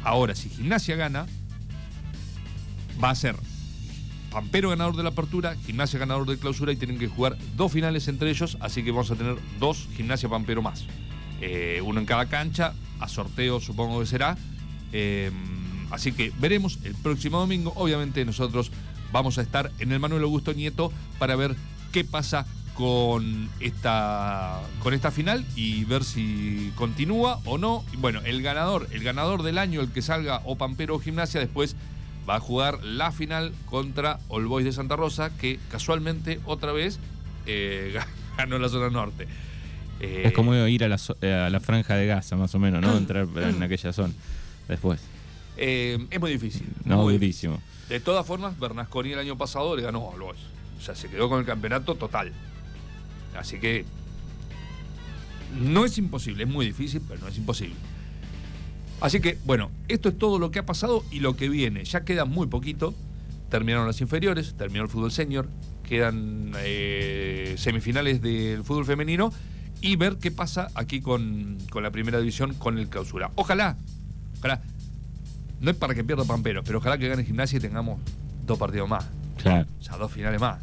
Ahora, 0.05 0.33
si 0.33 0.49
Gimnasia 0.49 0.95
gana, 0.95 1.25
va 3.03 3.09
a 3.09 3.15
ser 3.15 3.35
Pampero 4.31 4.69
ganador 4.69 4.95
de 4.95 5.03
la 5.03 5.09
apertura, 5.09 5.55
Gimnasia 5.65 5.99
ganador 5.99 6.27
de 6.27 6.37
clausura 6.37 6.71
y 6.71 6.77
tienen 6.77 6.97
que 6.97 7.07
jugar 7.07 7.37
dos 7.57 7.71
finales 7.73 8.07
entre 8.07 8.29
ellos, 8.29 8.57
así 8.61 8.83
que 8.83 8.91
vamos 8.91 9.11
a 9.11 9.15
tener 9.15 9.35
dos 9.59 9.89
Gimnasia 9.95 10.29
Pampero 10.29 10.61
más. 10.61 10.87
Eh, 11.45 11.81
uno 11.81 11.99
en 11.99 12.05
cada 12.05 12.27
cancha, 12.27 12.73
a 13.01 13.09
sorteo 13.09 13.59
supongo 13.59 13.99
que 13.99 14.05
será. 14.05 14.37
Eh, 14.93 15.29
así 15.91 16.13
que 16.13 16.31
veremos 16.39 16.79
el 16.85 16.95
próximo 16.95 17.37
domingo. 17.37 17.73
Obviamente 17.75 18.23
nosotros 18.23 18.71
vamos 19.11 19.37
a 19.37 19.41
estar 19.41 19.69
en 19.79 19.91
el 19.91 19.99
Manuel 19.99 20.23
Augusto 20.23 20.53
Nieto 20.53 20.93
para 21.19 21.35
ver 21.35 21.57
qué 21.91 22.05
pasa 22.05 22.45
con 22.75 23.49
esta, 23.59 24.61
con 24.81 24.93
esta 24.93 25.11
final 25.11 25.45
y 25.57 25.83
ver 25.83 26.05
si 26.05 26.71
continúa 26.75 27.41
o 27.43 27.57
no. 27.57 27.83
Bueno, 27.97 28.21
el 28.23 28.41
ganador, 28.41 28.87
el 28.91 29.03
ganador 29.03 29.43
del 29.43 29.57
año, 29.57 29.81
el 29.81 29.91
que 29.91 30.01
salga 30.01 30.41
o 30.45 30.55
Pampero 30.55 30.95
o 30.95 30.99
Gimnasia, 30.99 31.41
después 31.41 31.75
va 32.27 32.35
a 32.35 32.39
jugar 32.39 32.81
la 32.85 33.11
final 33.11 33.51
contra 33.65 34.17
All 34.29 34.47
Boys 34.47 34.63
de 34.63 34.71
Santa 34.71 34.95
Rosa, 34.95 35.29
que 35.37 35.59
casualmente 35.69 36.39
otra 36.45 36.71
vez 36.71 36.99
eh, 37.45 37.99
ganó 38.37 38.57
la 38.59 38.69
zona 38.69 38.89
norte. 38.89 39.27
Eh, 39.99 40.23
Es 40.25 40.33
como 40.33 40.53
ir 40.55 40.83
a 40.83 40.89
la, 40.89 40.97
zo- 40.97 41.15
eh, 41.21 41.33
a 41.33 41.49
la 41.49 41.59
franja 41.59 41.95
de 41.95 42.05
Gaza, 42.07 42.35
más 42.35 42.53
o 42.55 42.59
menos, 42.59 42.81
¿no? 42.81 42.97
Entrar 42.97 43.27
en 43.37 43.61
aquella 43.63 43.93
zona. 43.93 44.13
Después. 44.67 44.99
eh, 45.57 45.97
es 46.09 46.19
muy 46.19 46.31
difícil. 46.31 46.67
No, 46.85 47.03
muy 47.03 47.13
durísimo. 47.13 47.59
De 47.89 47.99
todas 47.99 48.25
formas, 48.25 48.59
Bernasconi 48.59 49.11
el 49.11 49.19
año 49.19 49.37
pasado 49.37 49.75
le 49.75 49.83
ganó 49.83 50.11
a 50.11 50.17
Boys. 50.17 50.39
O 50.77 50.81
sea, 50.81 50.95
se 50.95 51.07
quedó 51.09 51.29
con 51.29 51.39
el 51.39 51.45
campeonato 51.45 51.95
total. 51.95 52.31
Así 53.37 53.59
que 53.59 53.85
no 55.59 55.85
es 55.85 55.97
imposible, 55.97 56.43
es 56.43 56.49
muy 56.49 56.65
difícil, 56.65 57.01
pero 57.07 57.21
no 57.21 57.27
es 57.27 57.37
imposible. 57.37 57.75
Así 59.01 59.19
que, 59.19 59.37
bueno, 59.45 59.69
esto 59.87 60.09
es 60.09 60.17
todo 60.17 60.39
lo 60.39 60.49
que 60.51 60.59
ha 60.59 60.65
pasado 60.65 61.03
y 61.11 61.19
lo 61.19 61.35
que 61.35 61.49
viene. 61.49 61.83
Ya 61.83 62.03
queda 62.05 62.25
muy 62.25 62.47
poquito. 62.47 62.93
Terminaron 63.49 63.85
las 63.85 64.01
inferiores, 64.01 64.55
terminó 64.57 64.83
el 64.83 64.89
fútbol 64.89 65.11
senior, 65.11 65.47
quedan 65.87 66.53
eh, 66.57 67.53
semifinales 67.57 68.21
del 68.21 68.63
fútbol 68.63 68.85
femenino 68.85 69.31
y 69.83 69.95
ver 69.97 70.17
qué 70.17 70.31
pasa 70.31 70.69
aquí 70.75 71.01
con, 71.01 71.57
con 71.69 71.83
la 71.83 71.91
primera 71.91 72.17
división, 72.19 72.53
con 72.55 72.77
el 72.79 72.87
clausura. 72.87 73.31
Ojalá, 73.35 73.77
ojalá 74.39 74.61
no 75.59 75.71
es 75.71 75.77
para 75.77 75.93
que 75.93 76.03
pierda 76.03 76.23
Pamperos, 76.25 76.63
pero 76.65 76.79
ojalá 76.79 76.97
que 76.97 77.07
gane 77.07 77.23
gimnasia 77.23 77.57
y 77.57 77.59
tengamos 77.59 77.99
dos 78.45 78.57
partidos 78.57 78.89
más. 78.89 79.05
Claro. 79.37 79.67
O 79.79 79.83
sea, 79.83 79.97
dos 79.97 80.11
finales 80.11 80.39
más. 80.41 80.59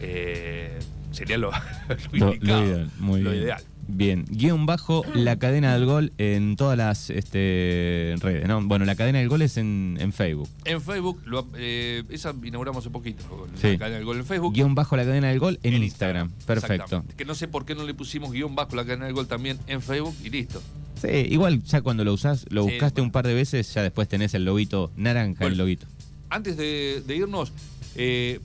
Eh, 0.00 0.78
sería 1.12 1.38
lo, 1.38 1.50
lo 2.12 2.34
Lo, 2.34 2.34
ideal, 2.34 2.90
muy 2.98 3.20
lo 3.22 3.30
bien. 3.30 3.42
ideal. 3.44 3.62
Bien, 3.88 4.24
guion 4.30 4.64
bajo 4.64 5.04
la 5.14 5.36
cadena 5.38 5.74
del 5.74 5.86
gol 5.86 6.12
en 6.16 6.56
todas 6.56 6.78
las 6.78 7.10
este, 7.10 8.14
redes, 8.20 8.46
¿no? 8.46 8.62
Bueno, 8.62 8.84
la 8.84 8.94
cadena 8.94 9.18
del 9.18 9.28
gol 9.28 9.42
es 9.42 9.56
en, 9.56 9.98
en 10.00 10.12
Facebook. 10.12 10.48
En 10.64 10.80
Facebook, 10.80 11.20
lo- 11.26 11.46
eh, 11.56 12.04
esa 12.08 12.32
inauguramos 12.44 12.84
hace 12.84 12.90
poquito, 12.90 13.22
Sí. 13.60 13.72
la 13.72 13.78
cadena 13.78 13.96
del 13.96 14.04
gol 14.06 14.18
en 14.18 14.24
Facebook. 14.24 14.54
Guión 14.54 14.74
bajo 14.74 14.96
la 14.96 15.04
cadena 15.04 15.28
del 15.28 15.40
gol 15.40 15.58
en, 15.62 15.82
Instagram. 15.82 16.30
Perfecto. 16.46 17.04
Que 17.16 17.24
no 17.24 17.34
sé 17.34 17.48
por 17.48 17.64
qué 17.66 17.74
no 17.74 17.84
le 17.84 17.92
pusimos 17.92 18.30
guion 18.32 18.54
bajo 18.54 18.76
la 18.76 18.84
cadena 18.84 19.06
del 19.06 19.14
gol 19.14 19.26
también 19.26 19.58
en 19.66 19.82
Facebook 19.82 20.14
y 20.24 20.30
listo. 20.30 20.62
Sí, 21.00 21.08
igual 21.08 21.62
ya 21.64 21.82
cuando 21.82 22.04
lo 22.04 22.12
usás, 22.14 22.46
lo 22.50 22.62
Sí, 22.64 22.70
buscaste 22.70 23.00
bueno. 23.00 23.08
un 23.08 23.12
par 23.12 23.26
de 23.26 23.34
veces, 23.34 23.74
ya 23.74 23.82
después 23.82 24.06
tenés 24.08 24.32
el 24.34 24.44
lobito 24.44 24.92
naranja, 24.96 25.40
Bueno. 25.40 25.52
el 25.54 25.58
loguito. 25.58 25.86
Antes 26.30 26.56
de, 26.56 27.02
de 27.06 27.16
irnos, 27.16 27.52
eh, 27.96 28.40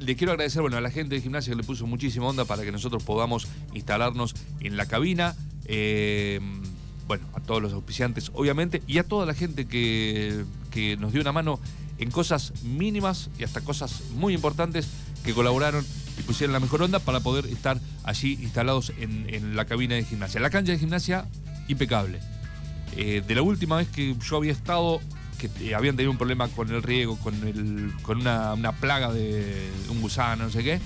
le 0.00 0.16
quiero 0.16 0.32
agradecer 0.32 0.62
bueno, 0.62 0.76
a 0.76 0.80
la 0.80 0.90
gente 0.90 1.14
de 1.14 1.20
gimnasia 1.20 1.52
que 1.52 1.56
le 1.56 1.62
puso 1.62 1.86
muchísima 1.86 2.26
onda 2.26 2.44
para 2.44 2.64
que 2.64 2.72
nosotros 2.72 3.02
podamos 3.04 3.46
instalarnos 3.74 4.34
en 4.60 4.76
la 4.76 4.86
cabina. 4.86 5.36
Eh, 5.66 6.40
bueno, 7.06 7.26
a 7.34 7.40
todos 7.40 7.60
los 7.60 7.72
auspiciantes, 7.72 8.30
obviamente, 8.34 8.82
y 8.86 8.98
a 8.98 9.04
toda 9.04 9.26
la 9.26 9.34
gente 9.34 9.66
que, 9.66 10.44
que 10.70 10.96
nos 10.96 11.12
dio 11.12 11.20
una 11.20 11.32
mano 11.32 11.60
en 11.98 12.10
cosas 12.10 12.62
mínimas 12.62 13.30
y 13.38 13.44
hasta 13.44 13.60
cosas 13.60 14.02
muy 14.14 14.32
importantes 14.32 14.88
que 15.24 15.34
colaboraron 15.34 15.84
y 16.18 16.22
pusieron 16.22 16.52
la 16.52 16.60
mejor 16.60 16.82
onda 16.82 16.98
para 16.98 17.20
poder 17.20 17.46
estar 17.46 17.80
allí 18.04 18.38
instalados 18.40 18.92
en, 18.98 19.26
en 19.28 19.56
la 19.56 19.64
cabina 19.64 19.96
de 19.96 20.04
gimnasia. 20.04 20.40
La 20.40 20.50
cancha 20.50 20.72
de 20.72 20.78
gimnasia, 20.78 21.26
impecable. 21.68 22.20
Eh, 22.96 23.22
de 23.26 23.34
la 23.34 23.42
última 23.42 23.76
vez 23.76 23.88
que 23.88 24.16
yo 24.16 24.36
había 24.36 24.52
estado, 24.52 25.00
que 25.48 25.74
habían 25.74 25.96
tenido 25.96 26.10
un 26.10 26.18
problema 26.18 26.48
con 26.48 26.70
el 26.70 26.82
riego, 26.82 27.16
con, 27.16 27.34
el, 27.46 27.92
con 28.02 28.20
una, 28.20 28.54
una 28.54 28.72
plaga 28.72 29.12
de 29.12 29.70
un 29.88 30.00
gusano, 30.00 30.44
no 30.44 30.50
sé 30.50 30.62
qué, 30.62 30.80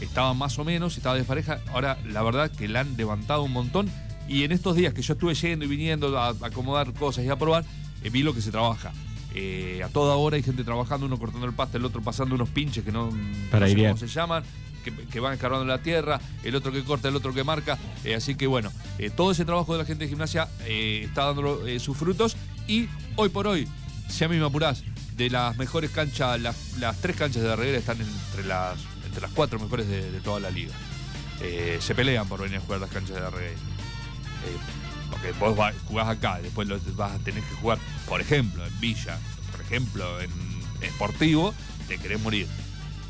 estaba 0.00 0.34
más 0.34 0.58
o 0.58 0.64
menos, 0.64 0.96
estaba 0.96 1.14
despareja. 1.16 1.60
Ahora, 1.72 1.98
la 2.06 2.22
verdad 2.22 2.50
que 2.50 2.68
la 2.68 2.80
han 2.80 2.96
levantado 2.96 3.42
un 3.42 3.52
montón. 3.52 3.90
Y 4.28 4.44
en 4.44 4.52
estos 4.52 4.76
días 4.76 4.94
que 4.94 5.02
yo 5.02 5.14
estuve 5.14 5.34
yendo 5.34 5.64
y 5.64 5.68
viniendo 5.68 6.18
a, 6.18 6.28
acomodar 6.28 6.92
cosas 6.94 7.24
y 7.24 7.28
a 7.28 7.36
probar, 7.36 7.64
eh, 8.02 8.10
vi 8.10 8.22
lo 8.22 8.34
que 8.34 8.40
se 8.40 8.50
trabaja. 8.50 8.92
Eh, 9.34 9.82
a 9.84 9.88
toda 9.88 10.14
hora 10.16 10.36
hay 10.36 10.42
gente 10.42 10.64
trabajando, 10.64 11.06
uno 11.06 11.18
cortando 11.18 11.46
el 11.46 11.52
pasto, 11.52 11.76
el 11.76 11.84
otro 11.84 12.00
pasando 12.00 12.34
unos 12.34 12.48
pinches 12.48 12.84
que 12.84 12.92
no, 12.92 13.10
Para 13.50 13.66
no 13.66 13.72
sé 13.72 13.82
cómo 13.82 13.96
se 13.96 14.06
llaman, 14.06 14.44
que, 14.84 14.92
que 14.92 15.20
van 15.20 15.34
escarbando 15.34 15.66
la 15.66 15.78
tierra, 15.78 16.20
el 16.44 16.54
otro 16.54 16.70
que 16.72 16.84
corta, 16.84 17.08
el 17.08 17.16
otro 17.16 17.34
que 17.34 17.44
marca. 17.44 17.76
Eh, 18.04 18.14
así 18.14 18.36
que 18.36 18.46
bueno, 18.46 18.70
todo 19.16 19.32
ese 19.32 19.44
trabajo 19.44 19.72
de 19.72 19.80
la 19.80 19.84
gente 19.84 20.04
de 20.04 20.10
gimnasia 20.10 20.48
está 20.66 21.24
dando 21.26 21.60
sus 21.78 21.96
frutos. 21.96 22.36
Y 22.66 22.88
hoy 23.16 23.28
por 23.28 23.46
hoy, 23.46 23.68
si 24.08 24.24
a 24.24 24.28
mí 24.28 24.36
me 24.36 24.46
apurás, 24.46 24.82
de 25.16 25.30
las 25.30 25.56
mejores 25.56 25.90
canchas, 25.90 26.40
las, 26.40 26.56
las 26.78 26.96
tres 27.00 27.16
canchas 27.16 27.42
de 27.42 27.48
Darreguera 27.48 27.78
están 27.78 27.98
entre 28.00 28.44
las, 28.44 28.78
entre 29.06 29.20
las 29.22 29.30
cuatro 29.32 29.58
mejores 29.60 29.86
de, 29.88 30.20
toda 30.20 30.40
la 30.40 30.50
liga. 30.50 30.72
Eh, 31.40 31.78
se 31.80 31.94
pelean 31.94 32.26
por 32.28 32.40
venir 32.42 32.58
a 32.58 32.60
jugar 32.60 32.80
las 32.80 32.90
canchas 32.90 33.14
de 33.16 33.20
Darreguera. 33.22 33.52
Eh, 33.54 34.56
porque 35.10 35.32
vos 35.32 35.58
va- 35.58 35.72
jugás 35.86 36.08
acá, 36.08 36.40
después 36.42 36.66
lo- 36.68 36.78
vas 36.96 37.12
a 37.12 37.18
tener 37.18 37.42
que 37.42 37.54
jugar, 37.56 37.78
por 38.08 38.20
ejemplo, 38.20 38.66
en 38.66 38.80
Villa, 38.80 39.18
por 39.52 39.60
ejemplo, 39.60 40.20
en 40.20 40.30
Sportivo, 40.90 41.54
te 41.88 41.98
querés 41.98 42.20
morir. 42.20 42.46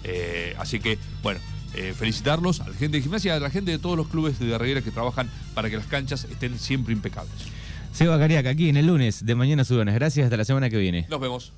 Eh, 0.05 0.55
así 0.59 0.81
que, 0.81 0.99
bueno, 1.23 1.41
felicitarlos 1.99 2.61
a 2.61 2.69
la 2.69 2.75
gente 2.77 2.99
de 2.99 3.03
gimnasia 3.03 3.35
a 3.35 3.41
la 3.41 3.51
gente 3.51 3.73
de 3.73 3.79
todos 3.81 3.97
los 3.97 4.07
clubes 4.07 4.39
de 4.39 4.47
Darreguera 4.47 4.81
que 4.81 4.93
trabajan 4.93 5.29
para 5.55 5.69
que 5.71 5.77
las 5.77 5.87
canchas 5.87 6.25
estén 6.25 6.57
siempre 6.59 6.93
impecables. 6.93 7.35
Seba 7.95 8.19
Cariaca, 8.19 8.51
aquí 8.51 8.69
en 8.69 8.77
el 8.77 8.89
lunes 8.89 9.25
de 9.25 9.37
Mañana 9.37 9.63
Sudonas. 9.63 9.95
Gracias, 9.95 10.25
hasta 10.25 10.37
la 10.37 10.45
semana 10.45 10.69
que 10.69 10.79
viene. 10.79 11.07
Nos 11.09 11.21
vemos. 11.21 11.53